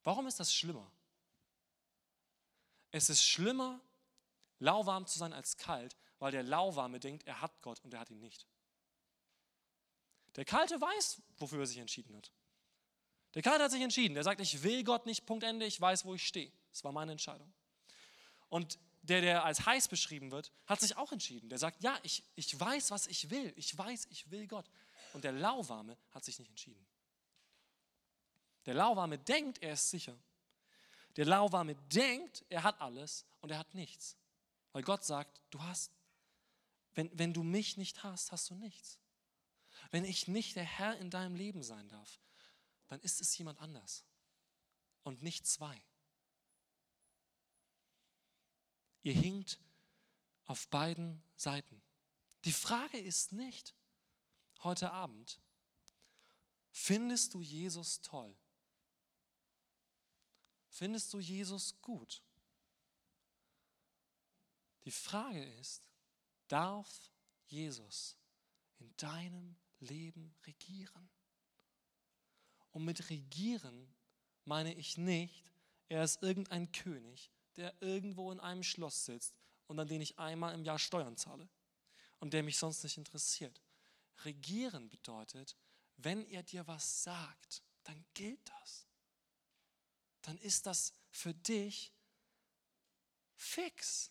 Warum 0.04 0.26
ist 0.26 0.38
das 0.38 0.54
schlimmer? 0.54 0.90
Es 2.90 3.10
ist 3.10 3.24
schlimmer, 3.24 3.80
lauwarm 4.58 5.06
zu 5.06 5.18
sein 5.18 5.32
als 5.32 5.56
kalt, 5.56 5.96
weil 6.18 6.32
der 6.32 6.42
Lauwarme 6.42 7.00
denkt, 7.00 7.26
er 7.26 7.40
hat 7.40 7.60
Gott 7.62 7.80
und 7.84 7.92
er 7.92 8.00
hat 8.00 8.10
ihn 8.10 8.20
nicht. 8.20 8.46
Der 10.36 10.44
Kalte 10.44 10.80
weiß, 10.80 11.22
wofür 11.38 11.60
er 11.60 11.66
sich 11.66 11.78
entschieden 11.78 12.16
hat. 12.16 12.30
Der 13.34 13.42
Kalte 13.42 13.64
hat 13.64 13.70
sich 13.70 13.82
entschieden. 13.82 14.14
Der 14.14 14.24
sagt, 14.24 14.40
ich 14.40 14.62
will 14.62 14.84
Gott 14.84 15.06
nicht, 15.06 15.26
Punkt 15.26 15.44
Ende, 15.44 15.66
ich 15.66 15.80
weiß, 15.80 16.04
wo 16.04 16.14
ich 16.14 16.26
stehe. 16.26 16.52
Das 16.70 16.84
war 16.84 16.92
meine 16.92 17.12
Entscheidung. 17.12 17.52
Und 18.48 18.78
der, 19.02 19.20
der 19.20 19.44
als 19.44 19.66
heiß 19.66 19.88
beschrieben 19.88 20.30
wird, 20.30 20.52
hat 20.66 20.80
sich 20.80 20.96
auch 20.96 21.12
entschieden. 21.12 21.48
Der 21.48 21.58
sagt, 21.58 21.82
ja, 21.82 21.98
ich, 22.02 22.22
ich 22.34 22.58
weiß, 22.58 22.90
was 22.90 23.06
ich 23.06 23.30
will. 23.30 23.52
Ich 23.56 23.76
weiß, 23.76 24.06
ich 24.10 24.30
will 24.30 24.46
Gott. 24.46 24.66
Und 25.16 25.22
der 25.22 25.32
Lauwarme 25.32 25.96
hat 26.10 26.26
sich 26.26 26.38
nicht 26.38 26.50
entschieden. 26.50 26.86
Der 28.66 28.74
Lauwarme 28.74 29.18
denkt, 29.18 29.62
er 29.62 29.72
ist 29.72 29.88
sicher. 29.88 30.14
Der 31.16 31.24
Lauwarme 31.24 31.74
denkt, 31.74 32.44
er 32.50 32.62
hat 32.62 32.78
alles 32.82 33.24
und 33.40 33.50
er 33.50 33.56
hat 33.56 33.72
nichts. 33.72 34.14
Weil 34.72 34.82
Gott 34.82 35.06
sagt, 35.06 35.40
du 35.48 35.62
hast, 35.62 35.90
wenn, 36.92 37.10
wenn 37.18 37.32
du 37.32 37.42
mich 37.42 37.78
nicht 37.78 38.02
hast, 38.02 38.30
hast 38.30 38.50
du 38.50 38.56
nichts. 38.56 38.98
Wenn 39.90 40.04
ich 40.04 40.28
nicht 40.28 40.54
der 40.54 40.64
Herr 40.64 40.98
in 40.98 41.08
deinem 41.08 41.34
Leben 41.34 41.62
sein 41.62 41.88
darf, 41.88 42.20
dann 42.88 43.00
ist 43.00 43.22
es 43.22 43.38
jemand 43.38 43.58
anders 43.58 44.04
und 45.02 45.22
nicht 45.22 45.46
zwei. 45.46 45.82
Ihr 49.02 49.14
hinkt 49.14 49.58
auf 50.44 50.68
beiden 50.68 51.22
Seiten. 51.36 51.80
Die 52.44 52.52
Frage 52.52 52.98
ist 52.98 53.32
nicht 53.32 53.74
heute 54.64 54.92
Abend, 54.92 55.40
findest 56.70 57.34
du 57.34 57.40
Jesus 57.40 58.00
toll? 58.00 58.36
Findest 60.68 61.12
du 61.14 61.20
Jesus 61.20 61.80
gut? 61.80 62.22
Die 64.84 64.90
Frage 64.90 65.44
ist, 65.54 65.88
darf 66.48 67.10
Jesus 67.46 68.16
in 68.78 68.94
deinem 68.96 69.56
Leben 69.80 70.34
regieren? 70.46 71.08
Und 72.72 72.84
mit 72.84 73.08
regieren 73.10 73.94
meine 74.44 74.74
ich 74.74 74.96
nicht, 74.96 75.50
er 75.88 76.04
ist 76.04 76.22
irgendein 76.22 76.70
König, 76.72 77.30
der 77.56 77.74
irgendwo 77.80 78.30
in 78.30 78.40
einem 78.40 78.62
Schloss 78.62 79.06
sitzt 79.06 79.34
und 79.66 79.78
an 79.80 79.88
den 79.88 80.00
ich 80.00 80.18
einmal 80.18 80.54
im 80.54 80.64
Jahr 80.64 80.78
Steuern 80.78 81.16
zahle 81.16 81.48
und 82.20 82.32
der 82.32 82.42
mich 82.42 82.58
sonst 82.58 82.82
nicht 82.84 82.98
interessiert. 82.98 83.60
Regieren 84.24 84.88
bedeutet, 84.88 85.56
wenn 85.96 86.26
er 86.26 86.42
dir 86.42 86.66
was 86.66 87.02
sagt, 87.02 87.62
dann 87.84 88.04
gilt 88.14 88.40
das. 88.60 88.86
Dann 90.22 90.38
ist 90.38 90.66
das 90.66 90.92
für 91.10 91.34
dich 91.34 91.92
fix. 93.34 94.10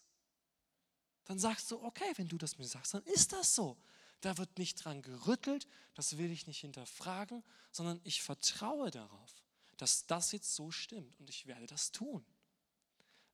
Dann 1.26 1.40
sagst 1.40 1.72
du, 1.72 1.82
okay, 1.84 2.12
wenn 2.16 2.28
du 2.28 2.38
das 2.38 2.58
mir 2.58 2.68
sagst, 2.68 2.94
dann 2.94 3.04
ist 3.04 3.34
das 3.34 3.56
so. 3.56 3.78
Da 4.22 4.38
wird 4.38 4.58
nicht 4.58 4.84
dran 4.84 5.02
gerüttelt, 5.02 5.68
das 5.94 6.18
will 6.18 6.32
ich 6.32 6.48
nicht 6.48 6.62
hinterfragen, 6.62 7.44
sondern 7.72 8.00
ich 8.04 8.22
vertraue 8.22 8.92
darauf, 8.92 9.36
dass 9.78 10.06
das 10.08 10.32
jetzt 10.32 10.56
so 10.56 10.72
stimmt 10.72 11.20
und 11.20 11.30
ich 11.30 11.46
werde 11.48 11.66
das 11.66 11.92
tun. 11.92 12.26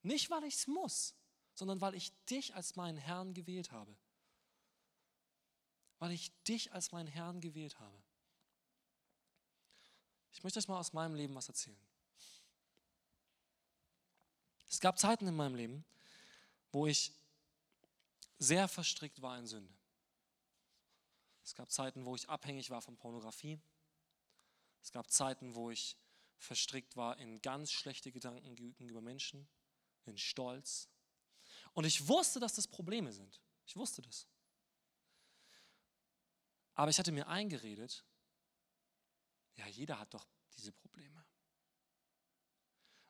Nicht, 0.01 0.29
weil 0.29 0.43
ich 0.45 0.55
es 0.55 0.67
muss, 0.67 1.13
sondern 1.53 1.81
weil 1.81 1.95
ich 1.95 2.11
dich 2.25 2.55
als 2.55 2.75
meinen 2.75 2.97
Herrn 2.97 3.33
gewählt 3.33 3.71
habe. 3.71 3.95
Weil 6.01 6.13
ich 6.13 6.31
dich 6.45 6.73
als 6.73 6.91
meinen 6.91 7.07
Herrn 7.07 7.41
gewählt 7.41 7.79
habe. 7.79 7.95
Ich 10.33 10.43
möchte 10.43 10.57
euch 10.57 10.67
mal 10.67 10.79
aus 10.79 10.93
meinem 10.93 11.13
Leben 11.13 11.35
was 11.35 11.47
erzählen. 11.47 11.77
Es 14.67 14.79
gab 14.79 14.97
Zeiten 14.97 15.27
in 15.27 15.35
meinem 15.35 15.53
Leben, 15.53 15.85
wo 16.71 16.87
ich 16.87 17.11
sehr 18.39 18.67
verstrickt 18.67 19.21
war 19.21 19.37
in 19.37 19.45
Sünde. 19.45 19.71
Es 21.43 21.53
gab 21.53 21.71
Zeiten, 21.71 22.03
wo 22.03 22.15
ich 22.15 22.27
abhängig 22.27 22.71
war 22.71 22.81
von 22.81 22.97
Pornografie. 22.97 23.59
Es 24.81 24.91
gab 24.91 25.11
Zeiten, 25.11 25.53
wo 25.53 25.69
ich 25.69 25.97
verstrickt 26.39 26.97
war 26.97 27.15
in 27.17 27.43
ganz 27.43 27.71
schlechte 27.71 28.11
Gedanken 28.11 28.55
gegenüber 28.55 29.01
Menschen, 29.01 29.47
in 30.07 30.17
Stolz. 30.17 30.89
Und 31.73 31.85
ich 31.85 32.07
wusste, 32.07 32.39
dass 32.39 32.55
das 32.55 32.67
Probleme 32.67 33.13
sind. 33.13 33.39
Ich 33.67 33.75
wusste 33.75 34.01
das. 34.01 34.25
Aber 36.81 36.89
ich 36.89 36.97
hatte 36.97 37.11
mir 37.11 37.27
eingeredet, 37.27 38.03
ja, 39.53 39.67
jeder 39.67 39.99
hat 39.99 40.15
doch 40.15 40.25
diese 40.57 40.71
Probleme. 40.71 41.23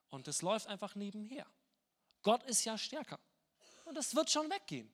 Und 0.09 0.27
das 0.27 0.41
läuft 0.41 0.67
einfach 0.67 0.95
nebenher. 0.95 1.49
Gott 2.21 2.43
ist 2.43 2.65
ja 2.65 2.77
stärker. 2.77 3.17
Und 3.85 3.95
das 3.95 4.13
wird 4.13 4.29
schon 4.29 4.49
weggehen. 4.49 4.93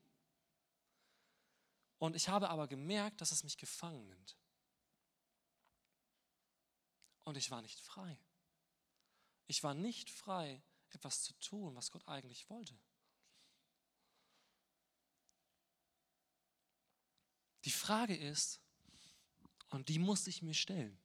Und 1.97 2.15
ich 2.15 2.29
habe 2.29 2.51
aber 2.51 2.67
gemerkt, 2.67 3.19
dass 3.19 3.31
es 3.31 3.43
mich 3.43 3.57
gefangen 3.57 4.05
nimmt. 4.09 4.37
Und 7.23 7.35
ich 7.35 7.49
war 7.49 7.63
nicht 7.63 7.79
frei. 7.79 8.19
Ich 9.47 9.63
war 9.63 9.73
nicht 9.73 10.11
frei, 10.11 10.61
etwas 10.91 11.23
zu 11.23 11.33
tun, 11.39 11.75
was 11.75 11.89
Gott 11.89 12.07
eigentlich 12.07 12.47
wollte. 12.47 12.79
Die 17.65 17.71
Frage 17.71 18.15
ist, 18.15 18.61
und 19.69 19.89
die 19.89 19.99
musste 19.99 20.29
ich 20.29 20.41
mir 20.41 20.53
stellen, 20.53 20.97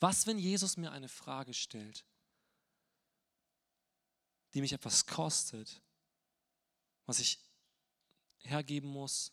was, 0.00 0.26
wenn 0.26 0.38
Jesus 0.38 0.78
mir 0.78 0.92
eine 0.92 1.08
Frage 1.08 1.52
stellt, 1.52 2.06
die 4.54 4.62
mich 4.62 4.72
etwas 4.72 5.06
kostet, 5.06 5.82
was 7.04 7.18
ich 7.18 7.38
hergeben 8.38 8.88
muss, 8.88 9.32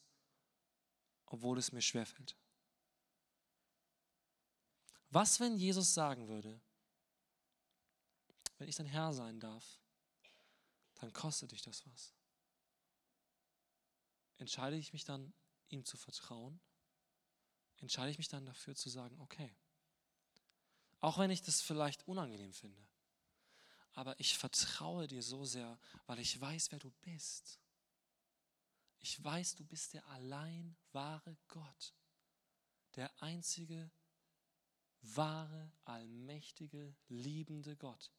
obwohl 1.26 1.58
es 1.58 1.72
mir 1.72 1.82
schwerfällt? 1.82 2.36
Was, 5.10 5.40
wenn 5.40 5.58
Jesus 5.58 5.94
sagen 5.94 6.28
würde, 6.28 6.60
wenn 8.58 8.68
ich 8.68 8.76
dein 8.76 8.88
Herr 8.88 9.14
sein 9.14 9.40
darf, 9.40 9.80
dann 10.96 11.14
kostet 11.14 11.52
dich 11.52 11.62
das 11.62 11.86
was. 11.88 12.14
Entscheide 14.38 14.76
ich 14.76 14.92
mich 14.94 15.06
dann, 15.06 15.34
ihm 15.70 15.86
zu 15.86 15.98
vertrauen? 15.98 16.60
Entscheide 17.78 18.12
ich 18.12 18.18
mich 18.18 18.28
dann 18.28 18.46
dafür 18.46 18.76
zu 18.76 18.90
sagen, 18.90 19.20
okay, 19.20 19.56
auch 21.00 21.20
wenn 21.20 21.30
ich 21.30 21.42
das 21.42 21.62
vielleicht 21.62 22.08
unangenehm 22.08 22.54
finde, 22.54 22.88
aber 23.94 24.20
ich 24.20 24.38
vertraue 24.38 25.08
dir 25.08 25.24
so 25.24 25.46
sehr, 25.46 25.80
weil 26.06 26.20
ich 26.20 26.40
weiß, 26.40 26.72
wer 26.72 26.80
du 26.80 26.92
bist. 27.02 27.60
Ich 29.00 29.24
weiß, 29.24 29.56
du 29.56 29.66
bist 29.66 29.94
der 29.94 30.06
allein 30.08 30.76
wahre 30.92 31.38
Gott, 31.48 31.94
der 32.96 33.12
einzige, 33.22 33.92
wahre, 35.02 35.72
allmächtige, 35.86 36.96
liebende 37.08 37.76
Gott, 37.76 38.12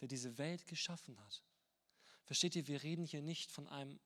der 0.00 0.08
diese 0.08 0.36
Welt 0.38 0.66
geschaffen 0.66 1.18
hat. 1.20 1.42
Versteht 2.24 2.54
ihr, 2.56 2.66
wir 2.66 2.82
reden 2.82 3.04
hier 3.04 3.22
nicht 3.22 3.50
von 3.50 3.66
einem 3.66 4.00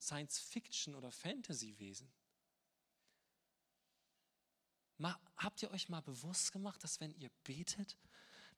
Science-Fiction- 0.00 0.94
oder 0.94 1.12
Fantasy-Wesen. 1.12 2.10
Habt 5.40 5.62
ihr 5.62 5.70
euch 5.70 5.88
mal 5.88 6.02
bewusst 6.02 6.52
gemacht, 6.52 6.84
dass 6.84 7.00
wenn 7.00 7.14
ihr 7.14 7.30
betet, 7.44 7.96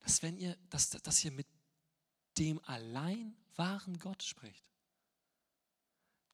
dass, 0.00 0.20
wenn 0.22 0.36
ihr, 0.36 0.56
dass, 0.68 0.90
dass 0.90 1.24
ihr 1.24 1.30
mit 1.30 1.46
dem 2.38 2.58
allein 2.64 3.36
wahren 3.54 4.00
Gott 4.00 4.24
spricht? 4.24 4.64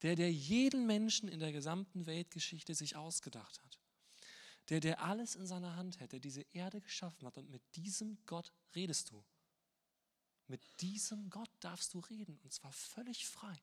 Der, 0.01 0.17
der 0.17 0.33
jeden 0.33 0.87
Menschen 0.87 1.29
in 1.29 1.41
der 1.41 1.53
gesamten 1.53 2.07
Weltgeschichte 2.07 2.75
sich 2.75 2.97
ausgedacht 2.97 3.63
hat. 3.63 3.79
Der, 4.71 4.81
der 4.81 5.03
alles 5.03 5.35
in 5.35 5.47
seiner 5.47 5.77
Hand 5.77 6.01
hält, 6.01 6.13
der 6.13 6.21
diese 6.21 6.43
Erde 6.53 6.81
geschaffen 6.81 7.27
hat. 7.27 7.37
Und 7.37 7.51
mit 7.51 7.63
diesem 7.77 8.17
Gott 8.25 8.55
redest 8.75 9.11
du. 9.11 9.23
Mit 10.47 10.63
diesem 10.81 11.29
Gott 11.29 11.51
darfst 11.61 11.93
du 11.93 11.99
reden. 11.99 12.39
Und 12.39 12.55
zwar 12.55 12.73
völlig 12.73 13.27
frei. 13.27 13.61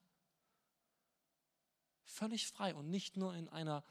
Völlig 2.05 2.47
frei 2.47 2.73
und 2.73 2.89
nicht 2.89 3.17
nur 3.17 3.35
in 3.35 3.49
einer 3.49 3.83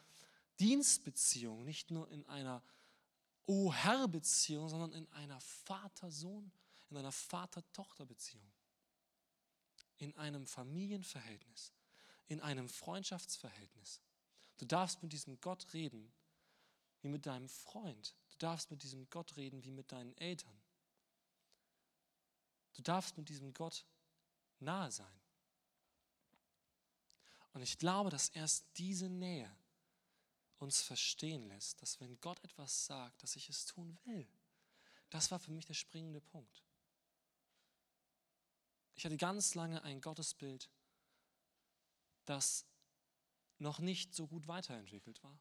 Dienstbeziehung, 0.61 1.65
nicht 1.65 1.91
nur 1.91 2.11
in 2.11 2.25
einer 2.27 2.63
O-Herr-Beziehung, 3.47 4.69
sondern 4.69 4.93
in 4.93 5.11
einer 5.13 5.41
Vater-Sohn, 5.41 6.51
in 6.91 6.97
einer 6.97 7.13
Vater-Tochter-Beziehung, 7.13 8.51
in 9.99 10.17
einem 10.17 10.47
Familienverhältnis, 10.47 11.73
in 12.29 12.41
einem 12.41 12.69
Freundschaftsverhältnis. 12.69 14.01
Du 14.57 14.65
darfst 14.65 15.03
mit 15.03 15.13
diesem 15.13 15.41
Gott 15.41 15.75
reden 15.75 16.13
wie 17.03 17.09
mit 17.09 17.27
deinem 17.27 17.49
Freund. 17.49 18.15
Du 18.31 18.37
darfst 18.39 18.71
mit 18.71 18.83
diesem 18.83 19.11
Gott 19.11 19.37
reden 19.37 19.63
wie 19.65 19.71
mit 19.71 19.93
deinen 19.93 20.17
Eltern. 20.17 20.59
Du 22.75 22.83
darfst 22.83 23.17
mit 23.17 23.29
diesem 23.29 23.53
Gott 23.53 23.85
nahe 24.61 24.91
sein. 24.91 25.21
Und 27.55 27.63
ich 27.63 27.79
glaube, 27.79 28.11
dass 28.11 28.29
erst 28.31 28.67
diese 28.77 29.09
Nähe 29.09 29.51
uns 30.59 30.83
verstehen 30.83 31.47
lässt, 31.49 31.81
dass 31.81 32.01
wenn 32.01 32.21
Gott 32.21 32.43
etwas 32.43 32.87
sagt, 32.87 33.23
dass 33.23 33.37
ich 33.37 33.49
es 33.49 33.65
tun 33.65 33.97
will. 34.05 34.29
Das 35.11 35.31
war 35.31 35.39
für 35.39 35.53
mich 35.53 35.65
der 35.65 35.75
springende 35.75 36.21
Punkt. 36.21 36.65
Ich 38.97 39.05
hatte 39.05 39.17
ganz 39.17 39.55
lange 39.55 39.83
ein 39.83 40.01
Gottesbild, 40.01 40.69
das 42.25 42.67
noch 43.59 43.79
nicht 43.79 44.15
so 44.15 44.27
gut 44.27 44.49
weiterentwickelt 44.49 45.23
war. 45.23 45.39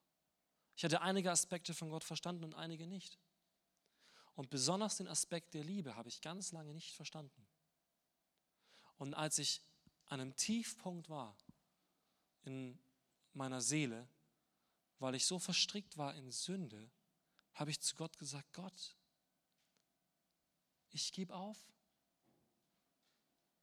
Ich 0.75 0.83
hatte 0.83 1.01
einige 1.01 1.31
Aspekte 1.31 1.73
von 1.73 1.89
Gott 1.89 2.03
verstanden 2.03 2.43
und 2.43 2.53
einige 2.53 2.85
nicht. 2.85 3.17
Und 4.35 4.49
besonders 4.49 4.97
den 4.97 5.07
Aspekt 5.07 5.53
der 5.53 5.63
Liebe 5.63 5.95
habe 5.95 6.09
ich 6.09 6.21
ganz 6.21 6.51
lange 6.51 6.73
nicht 6.73 6.93
verstanden. 6.93 7.47
Und 8.97 9.13
als 9.13 9.37
ich 9.39 9.61
an 10.05 10.19
einem 10.19 10.35
Tiefpunkt 10.35 11.09
war 11.09 11.35
in 12.43 12.79
meiner 13.33 13.61
Seele, 13.61 14.07
weil 14.99 15.15
ich 15.15 15.25
so 15.25 15.39
verstrickt 15.39 15.97
war 15.97 16.15
in 16.15 16.31
Sünde, 16.31 16.89
habe 17.53 17.71
ich 17.71 17.81
zu 17.81 17.95
Gott 17.95 18.17
gesagt, 18.17 18.51
Gott, 18.53 18.95
ich 20.89 21.11
gebe 21.11 21.33
auf. 21.33 21.57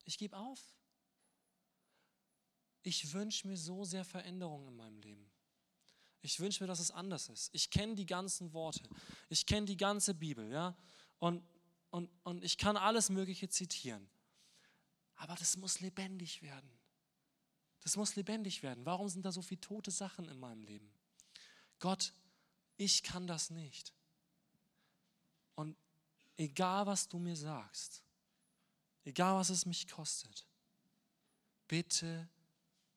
Ich 0.04 0.18
gebe 0.18 0.36
auf. 0.36 0.60
Ich 2.82 3.12
wünsche 3.12 3.46
mir 3.46 3.56
so 3.56 3.84
sehr 3.84 4.04
Veränderung 4.04 4.66
in 4.66 4.76
meinem 4.76 4.98
Leben. 4.98 5.30
Ich 6.22 6.40
wünsche 6.40 6.62
mir, 6.62 6.66
dass 6.66 6.80
es 6.80 6.90
anders 6.90 7.28
ist. 7.28 7.50
Ich 7.52 7.70
kenne 7.70 7.94
die 7.94 8.06
ganzen 8.06 8.52
Worte. 8.52 8.88
Ich 9.28 9.46
kenne 9.46 9.66
die 9.66 9.76
ganze 9.76 10.14
Bibel, 10.14 10.50
ja. 10.50 10.76
Und, 11.18 11.42
und, 11.90 12.10
und 12.24 12.44
ich 12.44 12.58
kann 12.58 12.76
alles 12.76 13.08
Mögliche 13.10 13.48
zitieren. 13.48 14.08
Aber 15.16 15.34
das 15.34 15.56
muss 15.56 15.80
lebendig 15.80 16.42
werden. 16.42 16.79
Das 17.82 17.96
muss 17.96 18.16
lebendig 18.16 18.62
werden. 18.62 18.84
Warum 18.84 19.08
sind 19.08 19.24
da 19.24 19.32
so 19.32 19.42
viele 19.42 19.60
tote 19.60 19.90
Sachen 19.90 20.28
in 20.28 20.38
meinem 20.38 20.62
Leben? 20.62 20.92
Gott, 21.78 22.12
ich 22.76 23.02
kann 23.02 23.26
das 23.26 23.50
nicht. 23.50 23.94
Und 25.54 25.76
egal, 26.36 26.86
was 26.86 27.08
du 27.08 27.18
mir 27.18 27.36
sagst, 27.36 28.02
egal, 29.04 29.36
was 29.36 29.50
es 29.50 29.66
mich 29.66 29.88
kostet, 29.88 30.46
bitte 31.68 32.28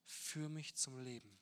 führ 0.05 0.49
mich 0.49 0.75
zum 0.75 0.99
Leben. 0.99 1.37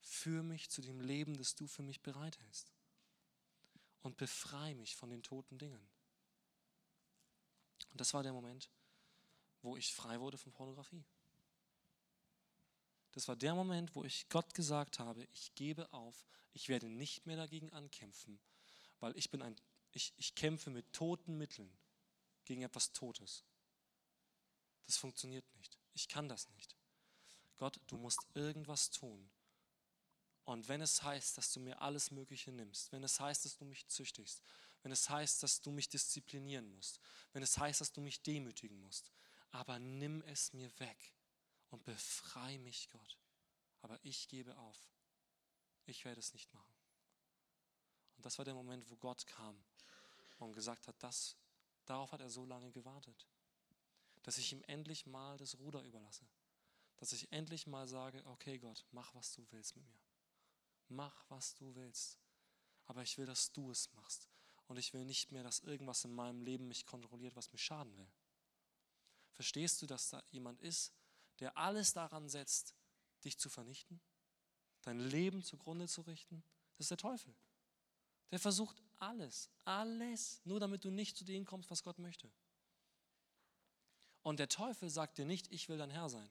Führ 0.00 0.42
mich 0.42 0.70
zu 0.70 0.82
dem 0.82 1.00
Leben, 1.00 1.36
das 1.36 1.54
du 1.54 1.66
für 1.66 1.82
mich 1.82 2.00
bereithältst. 2.02 2.72
Und 4.02 4.16
befreie 4.16 4.74
mich 4.74 4.96
von 4.96 5.10
den 5.10 5.22
toten 5.22 5.58
Dingen. 5.58 5.88
Und 7.90 8.00
das 8.00 8.14
war 8.14 8.22
der 8.22 8.32
Moment, 8.32 8.70
wo 9.62 9.76
ich 9.76 9.92
frei 9.92 10.20
wurde 10.20 10.38
von 10.38 10.52
Pornografie. 10.52 11.04
Das 13.12 13.26
war 13.26 13.36
der 13.36 13.54
Moment, 13.54 13.94
wo 13.94 14.04
ich 14.04 14.28
Gott 14.28 14.54
gesagt 14.54 14.98
habe, 14.98 15.26
ich 15.32 15.54
gebe 15.54 15.92
auf, 15.92 16.26
ich 16.52 16.68
werde 16.68 16.88
nicht 16.88 17.26
mehr 17.26 17.36
dagegen 17.36 17.72
ankämpfen, 17.72 18.40
weil 19.00 19.16
ich 19.16 19.30
bin 19.30 19.42
ein, 19.42 19.56
ich, 19.92 20.12
ich 20.16 20.34
kämpfe 20.34 20.70
mit 20.70 20.92
toten 20.92 21.36
Mitteln 21.36 21.76
gegen 22.44 22.62
etwas 22.62 22.92
Totes. 22.92 23.44
Das 24.86 24.96
funktioniert 24.96 25.44
nicht. 25.56 25.78
Ich 25.94 26.08
kann 26.08 26.28
das 26.28 26.48
nicht. 26.50 26.76
Gott, 27.58 27.80
du 27.88 27.96
musst 27.96 28.26
irgendwas 28.34 28.90
tun. 28.90 29.30
Und 30.44 30.68
wenn 30.68 30.80
es 30.80 31.02
heißt, 31.02 31.36
dass 31.36 31.52
du 31.52 31.60
mir 31.60 31.80
alles 31.80 32.10
Mögliche 32.10 32.50
nimmst, 32.50 32.90
wenn 32.92 33.04
es 33.04 33.20
heißt, 33.20 33.44
dass 33.44 33.56
du 33.56 33.64
mich 33.64 33.86
züchtigst, 33.88 34.42
wenn 34.82 34.92
es 34.92 35.08
heißt, 35.10 35.42
dass 35.42 35.60
du 35.60 35.70
mich 35.70 35.88
disziplinieren 35.88 36.68
musst, 36.74 37.00
wenn 37.32 37.42
es 37.42 37.58
heißt, 37.58 37.80
dass 37.80 37.92
du 37.92 38.00
mich 38.00 38.22
demütigen 38.22 38.80
musst, 38.80 39.12
aber 39.50 39.78
nimm 39.78 40.22
es 40.22 40.52
mir 40.52 40.70
weg 40.78 41.14
und 41.70 41.84
befreie 41.84 42.58
mich, 42.58 42.90
Gott. 42.90 43.18
Aber 43.82 43.98
ich 44.04 44.28
gebe 44.28 44.56
auf. 44.58 44.90
Ich 45.86 46.04
werde 46.04 46.20
es 46.20 46.32
nicht 46.32 46.52
machen. 46.52 46.74
Und 48.16 48.26
das 48.26 48.38
war 48.38 48.44
der 48.44 48.54
Moment, 48.54 48.88
wo 48.90 48.96
Gott 48.96 49.26
kam 49.26 49.56
und 50.38 50.52
gesagt 50.52 50.86
hat, 50.88 51.02
das, 51.02 51.36
darauf 51.86 52.12
hat 52.12 52.20
er 52.20 52.30
so 52.30 52.44
lange 52.44 52.70
gewartet, 52.70 53.26
dass 54.22 54.38
ich 54.38 54.52
ihm 54.52 54.62
endlich 54.66 55.06
mal 55.06 55.38
das 55.38 55.58
Ruder 55.58 55.82
überlasse. 55.82 56.26
Dass 56.98 57.12
ich 57.12 57.32
endlich 57.32 57.66
mal 57.66 57.88
sage, 57.88 58.22
okay 58.26 58.58
Gott, 58.58 58.84
mach, 58.92 59.14
was 59.14 59.32
du 59.32 59.46
willst 59.50 59.74
mit 59.74 59.86
mir. 59.86 60.00
Mach, 60.88 61.24
was 61.30 61.54
du 61.54 61.74
willst. 61.74 62.18
Aber 62.84 63.02
ich 63.02 63.16
will, 63.16 63.26
dass 63.26 63.52
du 63.52 63.70
es 63.70 63.90
machst. 63.94 64.28
Und 64.66 64.76
ich 64.76 64.92
will 64.92 65.04
nicht 65.04 65.32
mehr, 65.32 65.42
dass 65.42 65.60
irgendwas 65.60 66.04
in 66.04 66.14
meinem 66.14 66.42
Leben 66.42 66.68
mich 66.68 66.84
kontrolliert, 66.84 67.36
was 67.36 67.50
mir 67.52 67.58
schaden 67.58 67.96
will. 67.96 68.10
Verstehst 69.32 69.80
du, 69.80 69.86
dass 69.86 70.10
da 70.10 70.22
jemand 70.30 70.60
ist, 70.60 70.92
der 71.40 71.56
alles 71.56 71.92
daran 71.92 72.28
setzt, 72.28 72.74
dich 73.24 73.38
zu 73.38 73.48
vernichten, 73.48 74.00
dein 74.82 75.00
Leben 75.00 75.42
zugrunde 75.42 75.88
zu 75.88 76.02
richten, 76.02 76.42
das 76.76 76.84
ist 76.84 76.90
der 76.90 76.98
Teufel. 76.98 77.34
Der 78.30 78.38
versucht 78.38 78.82
alles, 78.98 79.50
alles, 79.64 80.40
nur 80.44 80.60
damit 80.60 80.84
du 80.84 80.90
nicht 80.90 81.16
zu 81.16 81.24
dem 81.24 81.44
kommst, 81.44 81.70
was 81.70 81.82
Gott 81.82 81.98
möchte. 81.98 82.30
Und 84.22 84.38
der 84.38 84.48
Teufel 84.48 84.88
sagt 84.90 85.18
dir 85.18 85.24
nicht, 85.24 85.50
ich 85.52 85.68
will 85.68 85.78
dein 85.78 85.90
Herr 85.90 86.08
sein. 86.08 86.30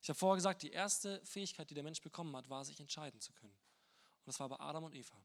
Ich 0.00 0.08
habe 0.08 0.18
vorher 0.18 0.36
gesagt, 0.36 0.62
die 0.62 0.70
erste 0.70 1.24
Fähigkeit, 1.24 1.70
die 1.70 1.74
der 1.74 1.82
Mensch 1.82 2.00
bekommen 2.00 2.34
hat, 2.36 2.48
war, 2.48 2.64
sich 2.64 2.78
entscheiden 2.80 3.20
zu 3.20 3.32
können. 3.32 3.52
Und 3.52 4.26
das 4.26 4.40
war 4.40 4.48
bei 4.48 4.60
Adam 4.60 4.84
und 4.84 4.94
Eva. 4.94 5.16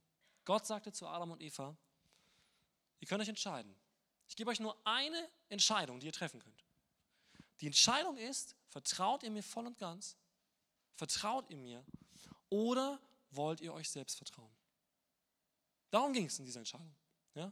Gott 0.45 0.65
sagte 0.65 0.91
zu 0.91 1.07
Adam 1.07 1.31
und 1.31 1.41
Eva, 1.41 1.75
ihr 2.99 3.07
könnt 3.07 3.21
euch 3.21 3.29
entscheiden. 3.29 3.75
Ich 4.27 4.35
gebe 4.35 4.49
euch 4.49 4.59
nur 4.59 4.75
eine 4.85 5.29
Entscheidung, 5.49 5.99
die 5.99 6.07
ihr 6.07 6.13
treffen 6.13 6.39
könnt. 6.39 6.62
Die 7.61 7.67
Entscheidung 7.67 8.17
ist, 8.17 8.55
vertraut 8.69 9.23
ihr 9.23 9.31
mir 9.31 9.43
voll 9.43 9.67
und 9.67 9.77
ganz? 9.77 10.17
Vertraut 10.95 11.49
ihr 11.49 11.57
mir? 11.57 11.85
Oder 12.49 12.99
wollt 13.31 13.61
ihr 13.61 13.73
euch 13.73 13.89
selbst 13.89 14.17
vertrauen? 14.17 14.51
Darum 15.89 16.13
ging 16.13 16.25
es 16.25 16.39
in 16.39 16.45
dieser 16.45 16.59
Entscheidung. 16.59 16.93
Ja? 17.35 17.51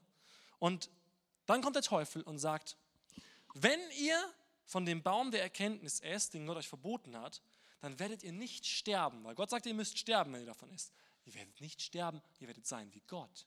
Und 0.59 0.89
dann 1.45 1.61
kommt 1.61 1.75
der 1.75 1.83
Teufel 1.83 2.21
und 2.23 2.39
sagt, 2.39 2.77
wenn 3.53 3.79
ihr 3.91 4.33
von 4.65 4.85
dem 4.85 5.03
Baum 5.03 5.31
der 5.31 5.41
Erkenntnis 5.41 5.99
esst, 5.99 6.33
den 6.33 6.47
Gott 6.47 6.57
euch 6.57 6.67
verboten 6.67 7.17
hat, 7.17 7.41
dann 7.81 7.99
werdet 7.99 8.23
ihr 8.23 8.31
nicht 8.31 8.65
sterben, 8.65 9.23
weil 9.23 9.35
Gott 9.35 9.49
sagt, 9.49 9.65
ihr 9.65 9.73
müsst 9.73 9.97
sterben, 9.97 10.33
wenn 10.33 10.41
ihr 10.41 10.45
davon 10.45 10.69
isst. 10.71 10.93
Ihr 11.25 11.33
werdet 11.33 11.59
nicht 11.61 11.81
sterben, 11.81 12.21
ihr 12.39 12.47
werdet 12.47 12.65
sein 12.65 12.93
wie 12.93 13.01
Gott. 13.01 13.45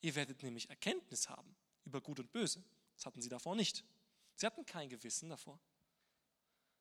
Ihr 0.00 0.14
werdet 0.14 0.42
nämlich 0.42 0.70
Erkenntnis 0.70 1.28
haben 1.28 1.56
über 1.84 2.00
Gut 2.00 2.20
und 2.20 2.32
Böse. 2.32 2.62
Das 2.96 3.06
hatten 3.06 3.20
sie 3.20 3.28
davor 3.28 3.54
nicht. 3.54 3.84
Sie 4.40 4.46
hatten 4.46 4.64
kein 4.64 4.88
Gewissen 4.88 5.28
davor. 5.28 5.60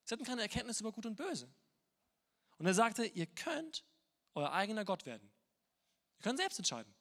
Sie 0.06 0.14
hatten 0.14 0.24
keine 0.24 0.44
Erkenntnis 0.44 0.80
über 0.80 0.94
Gut 0.94 1.06
und 1.06 1.18
Böse. 1.18 1.54
Und 2.58 2.66
er 2.66 2.74
sagte, 2.74 3.06
ihr 3.06 3.26
könnt 3.26 3.84
euer 4.34 4.54
eigener 4.54 4.86
Gott 4.86 5.06
werden. 5.06 5.30
Ihr 6.20 6.24
könnt 6.24 6.40
selbst 6.40 6.58
entscheiden. 6.58 6.96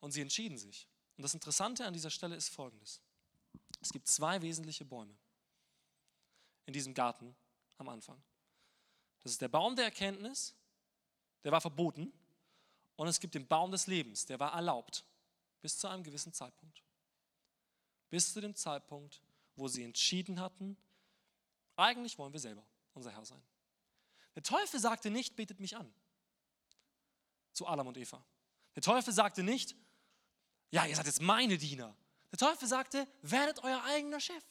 Und 0.00 0.10
sie 0.10 0.22
entschieden 0.22 0.58
sich. 0.58 0.88
Und 1.16 1.22
das 1.22 1.34
Interessante 1.34 1.86
an 1.86 1.92
dieser 1.92 2.10
Stelle 2.10 2.34
ist 2.34 2.48
folgendes. 2.48 3.00
Es 3.80 3.92
gibt 3.92 4.08
zwei 4.08 4.42
wesentliche 4.42 4.84
Bäume 4.84 5.16
in 6.64 6.72
diesem 6.72 6.92
Garten 6.92 7.36
am 7.78 7.88
Anfang. 7.88 8.20
Das 9.22 9.30
ist 9.30 9.40
der 9.40 9.48
Baum 9.48 9.76
der 9.76 9.84
Erkenntnis, 9.84 10.52
der 11.44 11.52
war 11.52 11.60
verboten. 11.60 12.12
Und 12.96 13.06
es 13.06 13.20
gibt 13.20 13.36
den 13.36 13.46
Baum 13.46 13.70
des 13.70 13.86
Lebens, 13.86 14.26
der 14.26 14.40
war 14.40 14.52
erlaubt. 14.52 15.04
Bis 15.62 15.78
zu 15.78 15.86
einem 15.86 16.02
gewissen 16.02 16.32
Zeitpunkt. 16.32 16.82
Bis 18.10 18.32
zu 18.32 18.40
dem 18.40 18.54
Zeitpunkt, 18.54 19.22
wo 19.56 19.68
sie 19.68 19.82
entschieden 19.84 20.40
hatten, 20.40 20.76
eigentlich 21.76 22.18
wollen 22.18 22.32
wir 22.32 22.40
selber 22.40 22.64
unser 22.94 23.10
Herr 23.10 23.24
sein. 23.24 23.42
Der 24.34 24.42
Teufel 24.42 24.80
sagte 24.80 25.10
nicht, 25.10 25.36
betet 25.36 25.60
mich 25.60 25.76
an. 25.76 25.92
Zu 27.52 27.66
Adam 27.66 27.86
und 27.86 27.96
Eva. 27.96 28.22
Der 28.74 28.82
Teufel 28.82 29.12
sagte 29.12 29.42
nicht, 29.42 29.74
ja, 30.70 30.84
ihr 30.84 30.94
seid 30.94 31.06
jetzt 31.06 31.22
meine 31.22 31.56
Diener. 31.56 31.96
Der 32.30 32.38
Teufel 32.38 32.68
sagte, 32.68 33.08
werdet 33.22 33.62
euer 33.62 33.82
eigener 33.84 34.20
Chef. 34.20 34.44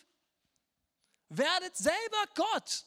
Werdet 1.30 1.76
selber 1.76 2.26
Gott. 2.34 2.86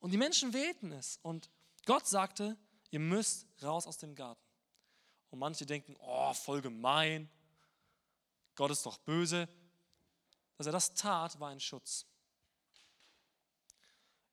Und 0.00 0.10
die 0.10 0.16
Menschen 0.16 0.52
wählten 0.52 0.92
es. 0.92 1.18
Und 1.22 1.50
Gott 1.86 2.06
sagte, 2.06 2.58
ihr 2.90 3.00
müsst 3.00 3.46
raus 3.62 3.86
aus 3.86 3.98
dem 3.98 4.14
Garten. 4.14 4.42
Und 5.30 5.38
manche 5.38 5.64
denken, 5.64 5.96
oh, 6.00 6.34
voll 6.34 6.60
gemein. 6.60 7.30
Gott 8.54 8.70
ist 8.70 8.84
doch 8.86 8.98
böse. 8.98 9.48
Dass 10.56 10.66
er 10.66 10.72
das 10.72 10.94
tat, 10.94 11.40
war 11.40 11.48
ein 11.48 11.60
Schutz. 11.60 12.06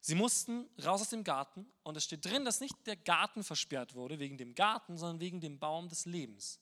Sie 0.01 0.15
mussten 0.15 0.69
raus 0.83 1.01
aus 1.01 1.09
dem 1.09 1.23
Garten 1.23 1.69
und 1.83 1.97
es 1.97 2.05
steht 2.05 2.23
drin, 2.25 2.45
dass 2.45 2.61
nicht 2.61 2.75
der 2.85 2.95
Garten 2.95 3.43
versperrt 3.43 3.93
wurde 3.93 4.19
wegen 4.19 4.37
dem 4.37 4.55
Garten, 4.55 4.97
sondern 4.97 5.19
wegen 5.19 5.41
dem 5.41 5.59
Baum 5.59 5.89
des 5.89 6.05
Lebens. 6.05 6.59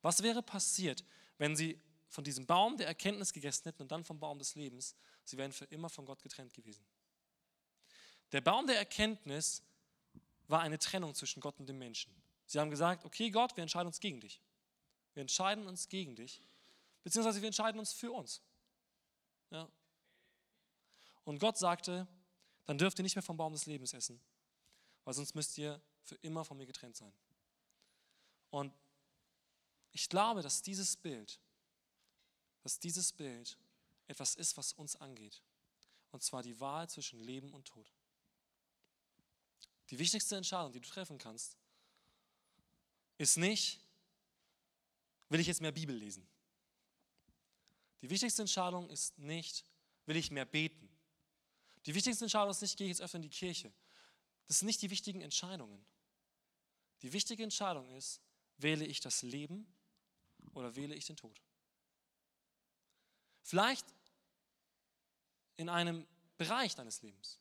Was 0.00 0.22
wäre 0.22 0.42
passiert, 0.42 1.04
wenn 1.38 1.56
sie 1.56 1.80
von 2.08 2.22
diesem 2.22 2.46
Baum 2.46 2.76
der 2.76 2.86
Erkenntnis 2.86 3.32
gegessen 3.32 3.64
hätten 3.64 3.82
und 3.82 3.90
dann 3.90 4.04
vom 4.04 4.20
Baum 4.20 4.38
des 4.38 4.54
Lebens? 4.54 4.94
Sie 5.24 5.36
wären 5.36 5.52
für 5.52 5.64
immer 5.64 5.88
von 5.88 6.06
Gott 6.06 6.22
getrennt 6.22 6.54
gewesen. 6.54 6.84
Der 8.30 8.40
Baum 8.40 8.66
der 8.66 8.78
Erkenntnis 8.78 9.62
war 10.46 10.60
eine 10.60 10.78
Trennung 10.78 11.14
zwischen 11.14 11.40
Gott 11.40 11.58
und 11.58 11.68
dem 11.68 11.78
Menschen. 11.78 12.14
Sie 12.46 12.60
haben 12.60 12.70
gesagt, 12.70 13.04
okay 13.04 13.30
Gott, 13.30 13.56
wir 13.56 13.62
entscheiden 13.62 13.88
uns 13.88 14.00
gegen 14.00 14.20
dich. 14.20 14.40
Wir 15.14 15.22
entscheiden 15.22 15.66
uns 15.66 15.88
gegen 15.88 16.14
dich, 16.14 16.42
beziehungsweise 17.04 17.40
wir 17.40 17.46
entscheiden 17.46 17.78
uns 17.78 17.92
für 17.92 18.10
uns. 18.10 18.42
Ja. 19.50 19.68
Und 21.24 21.38
Gott 21.38 21.56
sagte, 21.56 22.08
dann 22.64 22.78
dürft 22.78 22.98
ihr 22.98 23.02
nicht 23.02 23.14
mehr 23.14 23.22
vom 23.22 23.36
Baum 23.36 23.52
des 23.52 23.66
Lebens 23.66 23.92
essen, 23.92 24.20
weil 25.04 25.14
sonst 25.14 25.34
müsst 25.34 25.56
ihr 25.58 25.80
für 26.02 26.16
immer 26.16 26.44
von 26.44 26.56
mir 26.56 26.66
getrennt 26.66 26.96
sein. 26.96 27.12
Und 28.50 28.74
ich 29.92 30.08
glaube, 30.08 30.42
dass 30.42 30.62
dieses 30.62 30.96
Bild, 30.96 31.38
dass 32.62 32.78
dieses 32.78 33.12
Bild 33.12 33.56
etwas 34.06 34.34
ist, 34.34 34.56
was 34.56 34.72
uns 34.72 34.96
angeht. 34.96 35.42
Und 36.10 36.22
zwar 36.22 36.42
die 36.42 36.58
Wahl 36.60 36.88
zwischen 36.88 37.20
Leben 37.20 37.52
und 37.52 37.66
Tod. 37.66 37.92
Die 39.90 39.98
wichtigste 39.98 40.36
Entscheidung, 40.36 40.72
die 40.72 40.80
du 40.80 40.88
treffen 40.88 41.18
kannst, 41.18 41.56
ist 43.18 43.36
nicht, 43.36 43.80
will 45.28 45.40
ich 45.40 45.46
jetzt 45.46 45.60
mehr 45.60 45.72
Bibel 45.72 45.94
lesen? 45.94 46.26
Die 48.04 48.10
wichtigste 48.10 48.42
Entscheidung 48.42 48.90
ist 48.90 49.18
nicht, 49.18 49.64
will 50.04 50.16
ich 50.16 50.30
mehr 50.30 50.44
beten? 50.44 50.90
Die 51.86 51.94
wichtigste 51.94 52.26
Entscheidung 52.26 52.50
ist 52.50 52.60
nicht, 52.60 52.76
gehe 52.76 52.86
ich 52.86 52.90
jetzt 52.90 53.00
öfter 53.00 53.16
in 53.16 53.22
die 53.22 53.30
Kirche? 53.30 53.72
Das 54.46 54.58
sind 54.58 54.66
nicht 54.66 54.82
die 54.82 54.90
wichtigen 54.90 55.22
Entscheidungen. 55.22 55.82
Die 57.00 57.14
wichtige 57.14 57.42
Entscheidung 57.42 57.88
ist, 57.92 58.20
wähle 58.58 58.84
ich 58.84 59.00
das 59.00 59.22
Leben 59.22 59.74
oder 60.52 60.76
wähle 60.76 60.94
ich 60.94 61.06
den 61.06 61.16
Tod? 61.16 61.40
Vielleicht 63.40 63.86
in 65.56 65.70
einem 65.70 66.06
Bereich 66.36 66.74
deines 66.74 67.00
Lebens. 67.00 67.40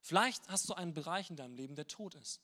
Vielleicht 0.00 0.48
hast 0.48 0.70
du 0.70 0.72
einen 0.72 0.94
Bereich 0.94 1.28
in 1.28 1.36
deinem 1.36 1.54
Leben, 1.54 1.74
der 1.74 1.86
tot 1.86 2.14
ist, 2.14 2.40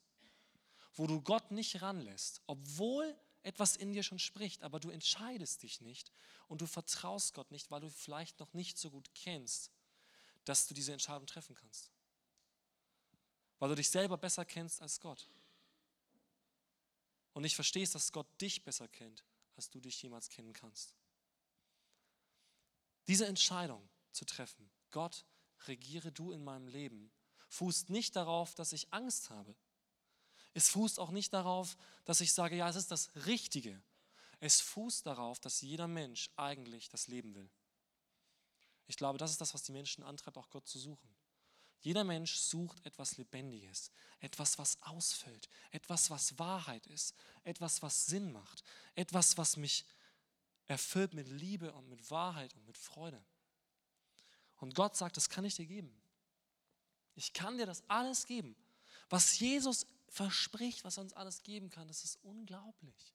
wo 0.93 1.07
du 1.07 1.23
Gott 1.23 1.51
nicht 1.51 1.81
ranlässt, 1.81 2.43
obwohl 2.47 3.19
etwas 3.47 3.77
in 3.77 3.93
dir 3.93 4.03
schon 4.03 4.19
spricht, 4.19 4.65
aber 4.65 4.81
du 4.81 4.91
entscheidest 4.91 5.63
dich 5.63 5.81
nicht 5.81 6.13
und 6.49 6.61
du 6.61 6.67
vertraust 6.67 7.33
Gott 7.33 7.53
nicht, 7.53 7.71
weil 7.71 7.81
du 7.81 7.89
vielleicht 7.89 8.41
noch 8.41 8.53
nicht 8.55 8.77
so 8.77 8.91
gut 8.91 9.09
kennst, 9.15 9.71
dass 10.45 10.67
du 10.67 10.75
diese 10.75 10.93
Entscheidung 10.93 11.27
treffen 11.27 11.55
kannst. 11.55 11.93
Weil 13.61 13.69
du 13.69 13.77
dich 13.77 13.89
selber 13.89 14.19
besser 14.19 14.45
kennst 14.45 14.83
als 14.83 14.99
Gott. 15.01 15.29
Und 17.35 17.43
nicht 17.43 17.55
verstehst, 17.55 17.95
dass 17.95 18.13
Gott 18.13 18.27
dich 18.41 18.65
besser 18.65 18.89
kennt, 18.89 19.25
als 19.55 19.71
du 19.71 19.81
dich 19.81 20.03
jemals 20.03 20.29
kennen 20.29 20.53
kannst. 20.53 20.97
Diese 23.07 23.27
Entscheidung 23.27 23.89
zu 24.11 24.25
treffen, 24.25 24.69
Gott, 24.91 25.25
regiere 25.69 26.11
du 26.11 26.33
in 26.33 26.43
meinem 26.43 26.67
Leben, 26.67 27.13
fußt 27.49 27.91
nicht 27.91 28.17
darauf, 28.17 28.55
dass 28.55 28.73
ich 28.73 28.93
Angst 28.93 29.31
habe. 29.31 29.55
Es 30.57 30.71
fußt 30.71 31.01
auch 31.01 31.11
nicht 31.11 31.35
darauf, 31.35 31.77
dass 32.07 32.23
ich 32.23 32.33
sage, 32.33 32.57
ja, 32.57 32.67
es 32.67 32.77
ist 32.77 32.91
das 32.91 33.11
Richtige. 33.27 33.79
Es 34.41 34.63
fußt 34.63 35.05
darauf, 35.05 35.39
dass 35.39 35.61
jeder 35.61 35.87
Mensch 35.87 36.31
eigentlich 36.35 36.89
das 36.89 37.09
Leben 37.09 37.35
will. 37.35 37.51
Ich 38.87 38.97
glaube, 38.97 39.19
das 39.19 39.33
ist 39.33 39.41
das, 39.43 39.53
was 39.53 39.65
die 39.65 39.73
Menschen 39.73 40.03
antreibt, 40.03 40.39
auch 40.39 40.49
Gott 40.49 40.67
zu 40.67 40.79
suchen. 40.79 41.15
Jeder 41.81 42.05
Mensch 42.05 42.37
sucht 42.37 42.87
etwas 42.87 43.19
Lebendiges, 43.19 43.91
etwas, 44.19 44.59
was 44.59 44.81
ausfüllt, 44.81 45.47
etwas, 45.73 46.09
was 46.09 46.39
Wahrheit 46.39 46.87
ist, 46.87 47.15
etwas, 47.45 47.83
was 47.83 48.07
Sinn 48.07 48.33
macht, 48.33 48.65
etwas, 48.95 49.37
was 49.37 49.59
mich 49.59 49.85
erfüllt 50.69 51.13
mit 51.13 51.29
Liebe 51.29 51.71
und 51.75 51.87
mit 51.91 52.11
Wahrheit 52.11 52.55
und 52.55 52.65
mit 52.65 52.79
Freude. 52.79 53.23
Und 54.57 54.75
Gott 54.75 54.97
sagt, 54.97 55.19
das 55.19 55.29
kann 55.29 55.45
ich 55.45 55.57
dir 55.57 55.67
geben. 55.67 55.95
Ich 57.15 57.35
kann 57.35 57.59
dir 57.59 57.67
das 57.67 57.83
alles 57.91 58.25
geben. 58.25 58.57
Was 59.11 59.39
Jesus 59.39 59.87
verspricht, 60.09 60.85
was 60.85 60.99
er 60.99 61.03
uns 61.03 61.13
alles 61.13 61.43
geben 61.43 61.71
kann, 61.71 61.89
das 61.89 62.05
ist 62.05 62.17
unglaublich. 62.23 63.15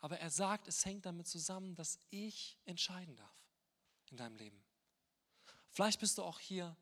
Aber 0.00 0.18
er 0.18 0.30
sagt, 0.30 0.68
es 0.68 0.84
hängt 0.84 1.06
damit 1.06 1.28
zusammen, 1.28 1.74
dass 1.74 1.98
ich 2.10 2.58
entscheiden 2.64 3.16
darf 3.16 3.36
in 4.10 4.16
deinem 4.16 4.36
Leben. 4.36 4.62
Vielleicht 5.70 6.00
bist 6.00 6.18
du 6.18 6.22
auch 6.22 6.38
hier 6.38 6.76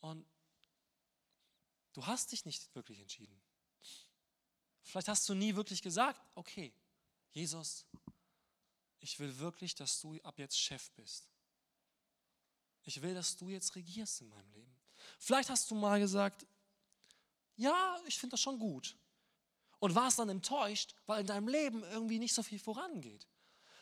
und 0.00 0.26
du 1.92 2.06
hast 2.06 2.32
dich 2.32 2.44
nicht 2.44 2.74
wirklich 2.74 2.98
entschieden. 2.98 3.40
Vielleicht 4.82 5.08
hast 5.08 5.28
du 5.28 5.34
nie 5.34 5.54
wirklich 5.54 5.82
gesagt, 5.82 6.20
okay, 6.34 6.72
Jesus, 7.32 7.84
ich 8.98 9.18
will 9.18 9.38
wirklich, 9.38 9.74
dass 9.74 10.00
du 10.00 10.20
ab 10.22 10.38
jetzt 10.38 10.58
Chef 10.58 10.90
bist. 10.92 11.28
Ich 12.82 13.00
will, 13.02 13.14
dass 13.14 13.36
du 13.36 13.48
jetzt 13.48 13.74
regierst 13.76 14.20
in 14.22 14.28
meinem 14.28 14.50
Leben. 14.52 14.74
Vielleicht 15.18 15.50
hast 15.50 15.70
du 15.70 15.74
mal 15.74 16.00
gesagt, 16.00 16.46
ja, 17.60 18.00
ich 18.06 18.18
finde 18.18 18.32
das 18.32 18.40
schon 18.40 18.58
gut. 18.58 18.96
Und 19.78 19.94
warst 19.94 20.18
dann 20.18 20.28
enttäuscht, 20.28 20.94
weil 21.06 21.20
in 21.20 21.26
deinem 21.26 21.48
Leben 21.48 21.82
irgendwie 21.84 22.18
nicht 22.18 22.34
so 22.34 22.42
viel 22.42 22.58
vorangeht. 22.58 23.26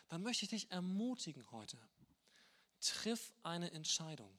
Dann 0.09 0.23
möchte 0.23 0.45
ich 0.45 0.51
dich 0.51 0.71
ermutigen 0.71 1.49
heute. 1.53 1.79
Triff 2.81 3.33
eine 3.43 3.71
Entscheidung. 3.71 4.37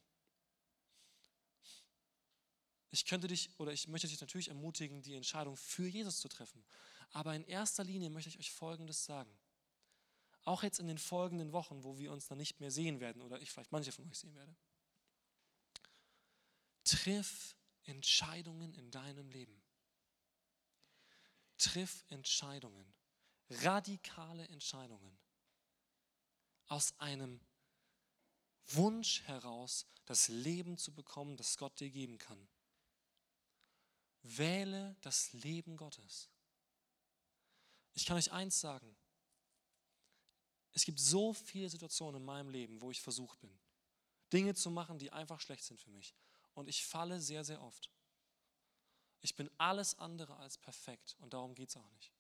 Ich 2.92 3.06
könnte 3.06 3.28
dich 3.28 3.50
oder 3.60 3.72
ich 3.72 3.88
möchte 3.88 4.08
dich 4.08 4.20
natürlich 4.20 4.50
ermutigen, 4.50 5.02
die 5.02 5.16
Entscheidung 5.16 5.56
für 5.56 5.88
Jesus 5.88 6.20
zu 6.20 6.28
treffen. 6.28 6.64
Aber 7.12 7.34
in 7.36 7.46
erster 7.46 7.84
Linie 7.84 8.10
möchte 8.10 8.30
ich 8.30 8.40
euch 8.40 8.52
Folgendes 8.52 9.06
sagen. 9.06 9.32
Auch 10.44 10.64
jetzt 10.64 10.80
in 10.80 10.88
den 10.88 10.98
folgenden 10.98 11.54
Wochen, 11.54 11.84
wo 11.84 11.98
wir 11.98 12.12
uns 12.12 12.28
dann 12.28 12.40
nicht 12.40 12.60
mehr 12.60 12.72
sehen 12.72 13.00
werden 13.00 13.22
oder 13.22 13.40
ich 13.42 13.52
vielleicht 13.52 13.72
manche 13.72 13.92
von 13.92 14.06
euch 14.10 14.18
sehen 14.18 14.36
werde. 14.36 14.56
Triff 16.84 17.56
Entscheidungen 17.90 18.74
in 18.76 18.92
deinem 18.92 19.30
Leben. 19.30 19.62
Triff 21.58 22.06
Entscheidungen, 22.08 22.94
radikale 23.50 24.48
Entscheidungen 24.48 25.18
aus 26.68 26.98
einem 27.00 27.42
Wunsch 28.68 29.24
heraus, 29.24 29.88
das 30.06 30.28
Leben 30.28 30.78
zu 30.78 30.94
bekommen, 30.94 31.36
das 31.36 31.58
Gott 31.58 31.80
dir 31.80 31.90
geben 31.90 32.18
kann. 32.18 32.48
Wähle 34.22 34.96
das 35.02 35.34
Leben 35.34 35.76
Gottes. 35.76 36.30
Ich 37.94 38.06
kann 38.06 38.18
euch 38.18 38.32
eins 38.32 38.60
sagen. 38.60 38.96
Es 40.74 40.86
gibt 40.86 41.00
so 41.00 41.34
viele 41.34 41.70
Situationen 41.70 42.22
in 42.22 42.26
meinem 42.26 42.50
Leben, 42.50 42.80
wo 42.82 42.92
ich 42.92 43.02
versucht 43.02 43.40
bin, 43.40 43.60
Dinge 44.32 44.54
zu 44.54 44.70
machen, 44.70 45.00
die 45.00 45.12
einfach 45.12 45.42
schlecht 45.42 45.64
sind 45.64 45.82
für 45.82 45.90
mich. 45.90 46.16
Und 46.60 46.68
ich 46.68 46.86
falle 46.86 47.22
sehr, 47.22 47.46
sehr 47.46 47.62
oft. 47.62 47.90
Ich 49.22 49.34
bin 49.34 49.50
alles 49.58 49.98
andere 49.98 50.36
als 50.36 50.58
perfekt 50.58 51.16
und 51.20 51.34
darum 51.34 51.56
geht 51.56 51.70
es 51.70 51.78
auch 51.78 51.90
nicht. 51.92 52.12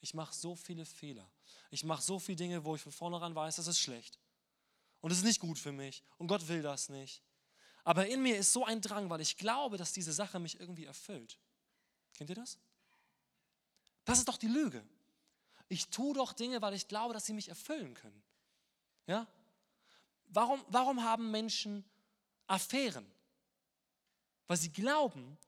Ich 0.00 0.14
mache 0.14 0.32
so 0.32 0.54
viele 0.54 0.84
Fehler. 0.84 1.28
Ich 1.72 1.82
mache 1.82 2.00
so 2.00 2.20
viele 2.20 2.36
Dinge, 2.36 2.64
wo 2.64 2.76
ich 2.76 2.82
von 2.82 2.92
vornherein 2.92 3.34
weiß, 3.34 3.56
das 3.56 3.66
ist 3.66 3.80
schlecht. 3.80 4.20
Und 5.00 5.10
es 5.10 5.18
ist 5.18 5.24
nicht 5.24 5.40
gut 5.40 5.58
für 5.58 5.72
mich. 5.72 6.04
Und 6.18 6.28
Gott 6.28 6.46
will 6.46 6.62
das 6.62 6.90
nicht. 6.90 7.24
Aber 7.82 8.06
in 8.06 8.22
mir 8.22 8.38
ist 8.38 8.52
so 8.52 8.64
ein 8.64 8.80
Drang, 8.80 9.10
weil 9.10 9.20
ich 9.20 9.36
glaube, 9.36 9.78
dass 9.78 9.92
diese 9.92 10.12
Sache 10.12 10.38
mich 10.38 10.60
irgendwie 10.60 10.84
erfüllt. 10.84 11.36
Kennt 12.14 12.30
ihr 12.30 12.36
das? 12.36 12.58
Das 14.04 14.20
ist 14.20 14.28
doch 14.28 14.36
die 14.36 14.46
Lüge. 14.46 14.86
Ich 15.66 15.88
tue 15.88 16.14
doch 16.14 16.34
Dinge, 16.34 16.62
weil 16.62 16.74
ich 16.74 16.86
glaube, 16.86 17.14
dass 17.14 17.26
sie 17.26 17.32
mich 17.32 17.48
erfüllen 17.48 17.94
können. 17.94 18.22
Ja? 19.08 19.26
Warum, 20.26 20.64
warum 20.68 21.02
haben 21.02 21.32
Menschen 21.32 21.84
Affären? 22.46 23.10
Weil 24.46 24.56
sie 24.56 24.72
glauben, 24.72 25.38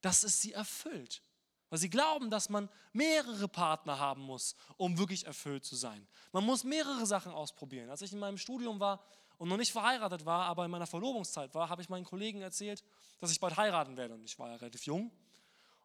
dass 0.00 0.22
es 0.22 0.40
sie 0.40 0.52
erfüllt. 0.52 1.22
Weil 1.68 1.78
sie 1.78 1.90
glauben, 1.90 2.30
dass 2.30 2.48
man 2.48 2.68
mehrere 2.92 3.46
Partner 3.46 3.98
haben 3.98 4.22
muss, 4.22 4.56
um 4.76 4.98
wirklich 4.98 5.26
erfüllt 5.26 5.64
zu 5.64 5.76
sein. 5.76 6.06
Man 6.32 6.44
muss 6.44 6.64
mehrere 6.64 7.06
Sachen 7.06 7.32
ausprobieren. 7.32 7.90
Als 7.90 8.02
ich 8.02 8.12
in 8.12 8.18
meinem 8.18 8.38
Studium 8.38 8.80
war 8.80 9.04
und 9.38 9.48
noch 9.48 9.56
nicht 9.56 9.70
verheiratet 9.70 10.26
war, 10.26 10.46
aber 10.46 10.64
in 10.64 10.70
meiner 10.70 10.86
Verlobungszeit 10.86 11.54
war, 11.54 11.68
habe 11.68 11.80
ich 11.80 11.88
meinen 11.88 12.04
Kollegen 12.04 12.42
erzählt, 12.42 12.82
dass 13.20 13.30
ich 13.30 13.38
bald 13.38 13.56
heiraten 13.56 13.96
werde. 13.96 14.14
Und 14.14 14.24
ich 14.24 14.36
war 14.38 14.48
ja 14.48 14.56
relativ 14.56 14.84
jung. 14.84 15.12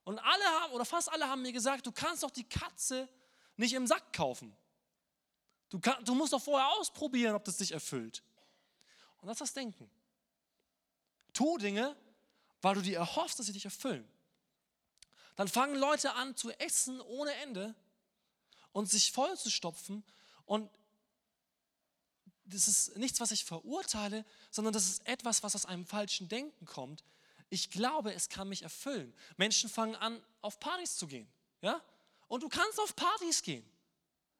Und 0.04 0.20
alle 0.20 0.44
haben, 0.44 0.74
oder 0.74 0.86
fast 0.86 1.12
alle 1.12 1.28
haben 1.30 1.42
mir 1.42 1.54
gesagt, 1.54 1.86
du 1.86 1.92
kannst 1.92 2.24
doch 2.24 2.32
die 2.32 2.48
Katze 2.48 3.08
nicht 3.58 3.74
im 3.74 3.86
Sack 3.86 4.12
kaufen. 4.12 4.56
Du, 5.70 5.80
kann, 5.80 6.04
du 6.04 6.16
musst 6.16 6.34
doch 6.34 6.42
vorher 6.42 6.68
ausprobieren, 6.80 7.36
ob 7.36 7.44
das 7.44 7.58
dich 7.58 7.72
erfüllt. 7.72 8.24
Und 9.22 9.28
das 9.28 9.36
ist 9.36 9.42
das 9.42 9.54
Denken. 9.54 9.90
Tu 11.34 11.58
Dinge, 11.58 11.96
weil 12.66 12.74
du 12.74 12.82
dir 12.82 12.98
erhoffst, 12.98 13.38
dass 13.38 13.46
sie 13.46 13.54
dich 13.54 13.66
erfüllen. 13.66 14.04
Dann 15.36 15.48
fangen 15.48 15.76
Leute 15.76 16.14
an 16.14 16.36
zu 16.36 16.50
essen 16.50 17.00
ohne 17.00 17.32
Ende 17.36 17.76
und 18.72 18.90
sich 18.90 19.12
voll 19.12 19.38
zu 19.38 19.52
stopfen. 19.52 20.04
Und 20.46 20.68
das 22.46 22.68
ist 22.68 22.98
nichts, 22.98 23.20
was 23.20 23.30
ich 23.30 23.46
verurteile, 23.46 24.26
sondern 24.50 24.74
das 24.74 24.88
ist 24.88 25.06
etwas, 25.06 25.44
was 25.44 25.54
aus 25.54 25.68
einem 25.68 25.86
falschen 25.86 26.28
Denken 26.28 26.66
kommt. 26.66 27.04
Ich 27.52 27.70
glaube, 27.70 28.16
es 28.16 28.30
kann 28.30 28.50
mich 28.50 28.64
erfüllen. 28.64 29.14
Menschen 29.38 29.70
fangen 29.70 29.96
an, 29.96 30.20
auf 30.42 30.60
Partys 30.60 30.96
zu 30.96 31.06
gehen. 31.06 31.28
Ja? 31.62 31.80
Und 32.28 32.42
du 32.42 32.50
kannst 32.50 32.80
auf 32.80 32.96
Partys 32.96 33.44
gehen. 33.44 33.64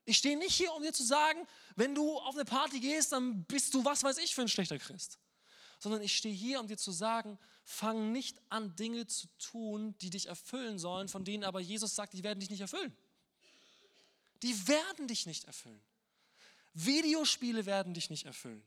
Ich 0.04 0.18
stehe 0.18 0.36
nicht 0.36 0.56
hier, 0.56 0.74
um 0.74 0.82
dir 0.82 0.94
zu 0.94 1.04
sagen, 1.04 1.46
wenn 1.76 1.94
du 1.94 2.18
auf 2.18 2.34
eine 2.34 2.46
Party 2.46 2.80
gehst, 2.80 3.12
dann 3.12 3.44
bist 3.44 3.72
du 3.76 3.86
was 3.86 4.02
weiß 4.02 4.18
ich 4.18 4.34
für 4.34 4.42
ein 4.42 4.50
schlechter 4.50 4.80
Christ. 4.80 5.20
Sondern 5.80 6.02
ich 6.02 6.16
stehe 6.16 6.34
hier, 6.34 6.60
um 6.60 6.68
dir 6.68 6.78
zu 6.78 6.92
sagen, 6.92 7.38
fang 7.64 8.12
nicht 8.12 8.42
an, 8.50 8.76
Dinge 8.76 9.08
zu 9.08 9.28
tun, 9.38 9.96
die 10.00 10.10
dich 10.10 10.28
erfüllen 10.28 10.80
sollen, 10.80 11.08
von 11.08 11.24
denen 11.24 11.44
aber 11.44 11.60
Jesus 11.60 11.96
sagt, 11.96 12.14
die 12.14 12.24
werden 12.24 12.40
dich 12.40 12.50
nicht 12.50 12.62
erfüllen. 12.62 12.96
Die 14.44 14.68
werden 14.68 15.08
dich 15.08 15.26
nicht 15.26 15.46
erfüllen. 15.46 15.82
Videospiele 16.74 17.66
werden 17.66 17.94
dich 17.94 18.10
nicht 18.10 18.26
erfüllen. 18.26 18.64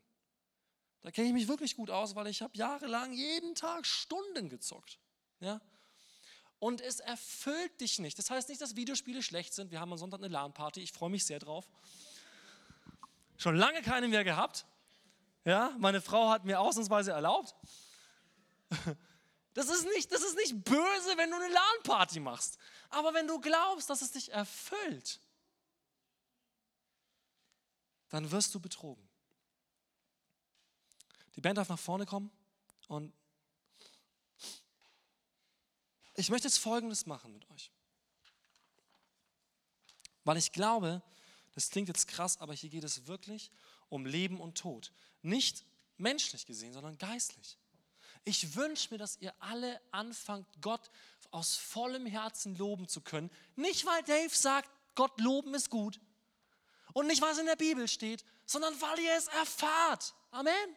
Da 1.03 1.11
kenne 1.11 1.29
ich 1.29 1.35
mich 1.35 1.49
wirklich 1.49 1.77
gut 1.77 1.91
aus, 1.91 2.15
weil 2.15 2.27
ich 2.27 2.43
habe 2.43 2.57
jahrelang 2.57 3.13
jeden 3.13 3.55
Tag 3.55 3.87
Stunden 3.87 4.49
gezockt. 4.49 4.99
Ja? 5.41 5.61
und 6.61 6.81
es 6.81 7.01
erfüllt 7.01 7.81
dich 7.81 7.99
nicht. 7.99 8.19
Das 8.19 8.31
heißt 8.31 8.49
nicht, 8.49 8.61
dass 8.61 8.77
Videospiele 8.77 9.23
schlecht 9.23 9.55
sind. 9.55 9.71
Wir 9.71 9.81
haben 9.81 9.93
am 9.93 9.99
Sonntag 9.99 10.21
eine 10.21 10.29
LAN-Party, 10.29 10.81
ich 10.81 10.93
freue 10.93 11.11
mich 11.11 11.25
sehr 11.25 11.39
drauf. 11.39 11.69
Schon 13.37 13.57
lange 13.57 13.83
keine 13.83 14.09
mehr 14.09 14.25
gehabt. 14.25 14.67
Ja, 15.49 15.75
meine 15.79 16.03
Frau 16.03 16.29
hat 16.29 16.45
mir 16.45 16.61
ausnahmsweise 16.61 17.13
erlaubt. 17.13 17.55
Das 19.55 19.69
ist 19.71 19.87
nicht, 19.87 20.13
das 20.13 20.23
ist 20.23 20.37
nicht 20.37 20.63
böse, 20.63 21.17
wenn 21.17 21.31
du 21.31 21.37
eine 21.37 21.53
LAN-Party 21.53 22.21
machst. 22.21 22.59
Aber 22.91 23.13
wenn 23.13 23.27
du 23.27 23.41
glaubst, 23.41 23.91
dass 23.91 24.03
es 24.03 24.13
dich 24.13 24.31
erfüllt, 24.31 25.19
dann 28.09 28.31
wirst 28.31 28.55
du 28.55 28.61
betrogen. 28.61 29.09
Die 31.35 31.41
Band 31.41 31.59
darf 31.59 31.69
nach 31.71 31.79
vorne 31.79 32.07
kommen 32.07 32.31
und 32.87 33.13
ich 36.15 36.31
möchte 36.31 36.47
jetzt 36.47 36.59
Folgendes 36.59 37.05
machen 37.07 37.33
mit 37.33 37.51
euch. 37.51 37.73
Weil 40.23 40.37
ich 40.37 40.53
glaube, 40.53 41.03
das 41.57 41.71
klingt 41.71 41.89
jetzt 41.89 42.07
krass, 42.07 42.39
aber 42.39 42.55
hier 42.55 42.71
geht 42.71 42.85
es 42.85 43.09
wirklich 43.09 43.51
um 43.89 44.07
Leben 44.07 44.41
und 44.41 44.57
Tod. 44.57 44.93
Nicht 45.23 45.65
menschlich 45.97 46.47
gesehen, 46.47 46.73
sondern 46.73 46.97
geistlich. 46.99 47.59
Ich 48.25 48.55
wünsche 48.57 48.93
mir, 48.93 48.99
dass 48.99 49.19
ihr 49.21 49.35
alle 49.41 49.81
anfangt, 49.91 50.47
Gott 50.61 50.91
aus 51.31 51.57
vollem 51.57 52.07
Herzen 52.07 52.57
loben 52.57 52.89
zu 52.89 53.01
können. 53.01 53.31
Nicht, 53.57 53.87
weil 53.87 54.03
Dave 54.03 54.35
sagt, 54.35 54.71
Gott 54.95 55.21
loben 55.21 55.55
ist 55.55 55.71
gut. 55.71 56.01
Und 56.93 57.07
nicht, 57.07 57.21
weil 57.23 57.33
es 57.33 57.39
in 57.39 57.47
der 57.47 57.57
Bibel 57.57 57.87
steht, 57.87 58.25
sondern 58.47 58.79
weil 58.81 58.99
ihr 58.99 59.17
es 59.17 59.29
erfahrt. 59.29 60.15
Amen. 60.31 60.77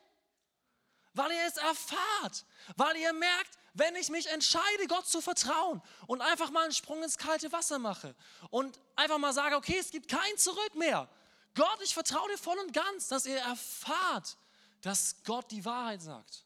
Weil 1.13 1.31
ihr 1.31 1.45
es 1.47 1.57
erfahrt. 1.57 2.45
Weil 2.75 2.95
ihr 2.97 3.13
merkt, 3.13 3.57
wenn 3.73 3.95
ich 3.95 4.09
mich 4.09 4.27
entscheide, 4.27 4.87
Gott 4.87 5.07
zu 5.07 5.21
vertrauen 5.21 5.81
und 6.07 6.21
einfach 6.21 6.51
mal 6.51 6.63
einen 6.63 6.73
Sprung 6.73 7.03
ins 7.03 7.17
kalte 7.17 7.51
Wasser 7.51 7.79
mache 7.79 8.15
und 8.49 8.79
einfach 8.95 9.17
mal 9.17 9.33
sage, 9.33 9.55
okay, 9.55 9.77
es 9.79 9.91
gibt 9.91 10.09
kein 10.09 10.37
Zurück 10.37 10.75
mehr. 10.75 11.09
Gott, 11.53 11.79
ich 11.83 11.93
vertraue 11.93 12.29
dir 12.29 12.37
voll 12.37 12.57
und 12.59 12.73
ganz, 12.73 13.07
dass 13.07 13.25
ihr 13.25 13.37
erfahrt, 13.37 14.37
dass 14.81 15.23
Gott 15.23 15.51
die 15.51 15.63
Wahrheit 15.65 16.01
sagt. 16.01 16.45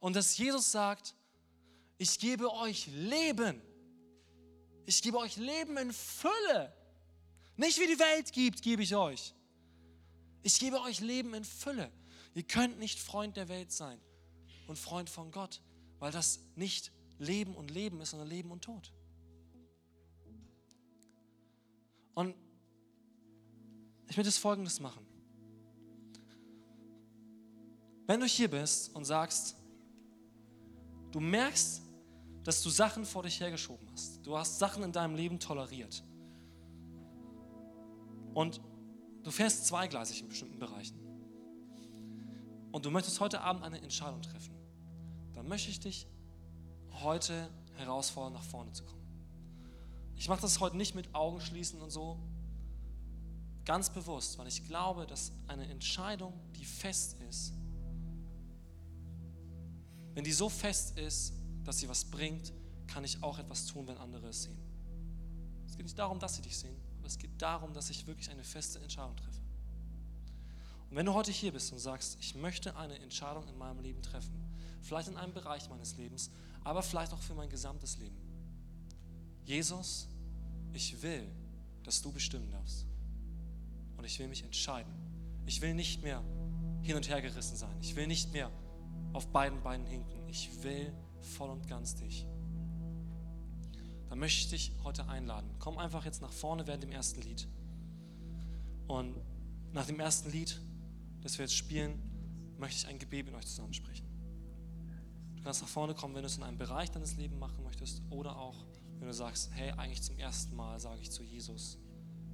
Und 0.00 0.14
dass 0.14 0.38
Jesus 0.38 0.70
sagt, 0.70 1.14
ich 1.98 2.18
gebe 2.18 2.52
euch 2.52 2.86
Leben. 2.86 3.60
Ich 4.86 5.02
gebe 5.02 5.18
euch 5.18 5.36
Leben 5.36 5.76
in 5.76 5.92
Fülle. 5.92 6.72
Nicht 7.56 7.78
wie 7.80 7.86
die 7.86 7.98
Welt 7.98 8.32
gibt, 8.32 8.62
gebe 8.62 8.82
ich 8.82 8.94
euch. 8.94 9.34
Ich 10.42 10.60
gebe 10.60 10.80
euch 10.82 11.00
Leben 11.00 11.34
in 11.34 11.44
Fülle. 11.44 11.90
Ihr 12.34 12.44
könnt 12.44 12.78
nicht 12.78 13.00
Freund 13.00 13.36
der 13.36 13.48
Welt 13.48 13.72
sein 13.72 14.00
und 14.68 14.78
Freund 14.78 15.10
von 15.10 15.32
Gott 15.32 15.60
weil 15.98 16.12
das 16.12 16.40
nicht 16.54 16.92
Leben 17.18 17.54
und 17.54 17.70
Leben 17.70 18.00
ist, 18.00 18.10
sondern 18.10 18.28
Leben 18.28 18.50
und 18.50 18.62
Tod. 18.62 18.92
Und 22.14 22.34
ich 24.08 24.16
möchte 24.16 24.28
es 24.28 24.38
folgendes 24.38 24.80
machen. 24.80 25.04
Wenn 28.06 28.20
du 28.20 28.26
hier 28.26 28.48
bist 28.48 28.94
und 28.94 29.04
sagst, 29.04 29.56
du 31.12 31.20
merkst, 31.20 31.82
dass 32.44 32.62
du 32.62 32.70
Sachen 32.70 33.04
vor 33.04 33.22
dich 33.22 33.38
hergeschoben 33.40 33.86
hast, 33.92 34.26
du 34.26 34.36
hast 34.36 34.58
Sachen 34.58 34.82
in 34.82 34.92
deinem 34.92 35.14
Leben 35.14 35.38
toleriert 35.38 36.02
und 38.32 38.60
du 39.22 39.30
fährst 39.30 39.66
zweigleisig 39.66 40.22
in 40.22 40.28
bestimmten 40.28 40.58
Bereichen 40.58 40.98
und 42.72 42.86
du 42.86 42.90
möchtest 42.90 43.20
heute 43.20 43.42
Abend 43.42 43.62
eine 43.62 43.80
Entscheidung 43.82 44.22
treffen 44.22 44.58
dann 45.38 45.46
möchte 45.46 45.70
ich 45.70 45.78
dich 45.78 46.08
heute 47.04 47.48
herausfordern, 47.76 48.32
nach 48.32 48.42
vorne 48.42 48.72
zu 48.72 48.84
kommen. 48.84 49.06
Ich 50.16 50.28
mache 50.28 50.40
das 50.40 50.58
heute 50.58 50.76
nicht 50.76 50.96
mit 50.96 51.14
Augen 51.14 51.40
schließen 51.40 51.80
und 51.80 51.90
so, 51.90 52.18
ganz 53.68 53.90
bewusst, 53.90 54.38
weil 54.38 54.48
ich 54.48 54.64
glaube, 54.64 55.06
dass 55.06 55.30
eine 55.46 55.68
Entscheidung, 55.68 56.32
die 56.56 56.64
fest 56.64 57.18
ist, 57.28 57.52
wenn 60.14 60.24
die 60.24 60.32
so 60.32 60.48
fest 60.48 60.98
ist, 60.98 61.34
dass 61.64 61.76
sie 61.76 61.86
was 61.86 62.02
bringt, 62.06 62.54
kann 62.86 63.04
ich 63.04 63.22
auch 63.22 63.38
etwas 63.38 63.66
tun, 63.66 63.86
wenn 63.86 63.98
andere 63.98 64.28
es 64.28 64.44
sehen. 64.44 64.58
Es 65.66 65.76
geht 65.76 65.84
nicht 65.84 65.98
darum, 65.98 66.18
dass 66.18 66.36
sie 66.36 66.40
dich 66.40 66.56
sehen, 66.56 66.80
aber 66.96 67.08
es 67.08 67.18
geht 67.18 67.30
darum, 67.42 67.74
dass 67.74 67.90
ich 67.90 68.06
wirklich 68.06 68.30
eine 68.30 68.42
feste 68.42 68.80
Entscheidung 68.80 69.14
treffe. 69.16 69.42
Und 70.88 70.96
wenn 70.96 71.04
du 71.04 71.12
heute 71.12 71.30
hier 71.30 71.52
bist 71.52 71.70
und 71.70 71.78
sagst, 71.78 72.16
ich 72.20 72.34
möchte 72.34 72.74
eine 72.74 72.98
Entscheidung 72.98 73.46
in 73.48 73.58
meinem 73.58 73.80
Leben 73.80 74.00
treffen, 74.00 74.48
vielleicht 74.80 75.08
in 75.08 75.18
einem 75.18 75.34
Bereich 75.34 75.68
meines 75.68 75.94
Lebens, 75.98 76.30
aber 76.64 76.82
vielleicht 76.82 77.12
auch 77.12 77.20
für 77.20 77.34
mein 77.34 77.50
gesamtes 77.50 77.98
Leben. 77.98 78.16
Jesus, 79.44 80.08
ich 80.72 81.02
will, 81.02 81.30
dass 81.82 82.00
du 82.00 82.10
bestimmen 82.10 82.50
darfst. 82.50 82.87
Und 83.98 84.04
ich 84.04 84.18
will 84.18 84.28
mich 84.28 84.42
entscheiden. 84.44 84.92
Ich 85.44 85.60
will 85.60 85.74
nicht 85.74 86.02
mehr 86.02 86.22
hin 86.82 86.96
und 86.96 87.08
her 87.08 87.20
gerissen 87.20 87.56
sein. 87.56 87.76
Ich 87.80 87.96
will 87.96 88.06
nicht 88.06 88.32
mehr 88.32 88.50
auf 89.12 89.26
beiden 89.32 89.62
Beinen 89.62 89.86
hinken. 89.86 90.26
Ich 90.28 90.62
will 90.62 90.92
voll 91.20 91.50
und 91.50 91.66
ganz 91.66 91.96
dich. 91.96 92.26
Dann 94.08 94.18
möchte 94.18 94.40
ich 94.40 94.48
dich 94.48 94.72
heute 94.84 95.06
einladen. 95.08 95.50
Komm 95.58 95.76
einfach 95.78 96.04
jetzt 96.04 96.22
nach 96.22 96.32
vorne 96.32 96.66
während 96.66 96.82
dem 96.82 96.92
ersten 96.92 97.20
Lied. 97.20 97.46
Und 98.86 99.16
nach 99.72 99.84
dem 99.84 100.00
ersten 100.00 100.30
Lied, 100.30 100.60
das 101.20 101.36
wir 101.38 101.44
jetzt 101.44 101.54
spielen, 101.54 102.00
möchte 102.56 102.78
ich 102.78 102.86
ein 102.86 102.98
Gebet 102.98 103.26
mit 103.26 103.34
euch 103.34 103.46
zusammensprechen. 103.46 104.06
Du 105.36 105.42
kannst 105.42 105.60
nach 105.60 105.68
vorne 105.68 105.94
kommen, 105.94 106.14
wenn 106.14 106.22
du 106.22 106.26
es 106.26 106.36
in 106.36 106.42
einem 106.42 106.58
Bereich 106.58 106.90
deines 106.90 107.16
Lebens 107.16 107.38
machen 107.38 107.62
möchtest 107.64 108.02
oder 108.10 108.36
auch, 108.38 108.66
wenn 108.98 109.06
du 109.06 109.14
sagst, 109.14 109.50
hey, 109.52 109.70
eigentlich 109.72 110.02
zum 110.02 110.18
ersten 110.18 110.56
Mal 110.56 110.80
sage 110.80 111.00
ich 111.00 111.10
zu 111.10 111.22
Jesus, 111.22 111.78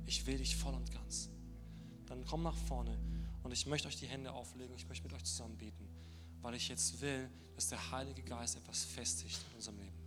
ich 0.06 0.26
will 0.26 0.38
dich 0.38 0.56
voll 0.56 0.74
und 0.74 0.90
ganz. 0.90 1.30
Dann 2.14 2.24
komm 2.26 2.44
nach 2.44 2.54
vorne 2.54 2.96
und 3.42 3.50
ich 3.50 3.66
möchte 3.66 3.88
euch 3.88 3.96
die 3.96 4.06
Hände 4.06 4.30
auflegen, 4.30 4.72
ich 4.76 4.88
möchte 4.88 5.02
mit 5.02 5.12
euch 5.14 5.24
zusammen 5.24 5.56
beten, 5.56 5.88
weil 6.42 6.54
ich 6.54 6.68
jetzt 6.68 7.00
will, 7.00 7.28
dass 7.56 7.70
der 7.70 7.90
Heilige 7.90 8.22
Geist 8.22 8.56
etwas 8.56 8.84
festigt 8.84 9.40
in 9.50 9.56
unserem 9.56 9.78
Leben. 9.80 10.03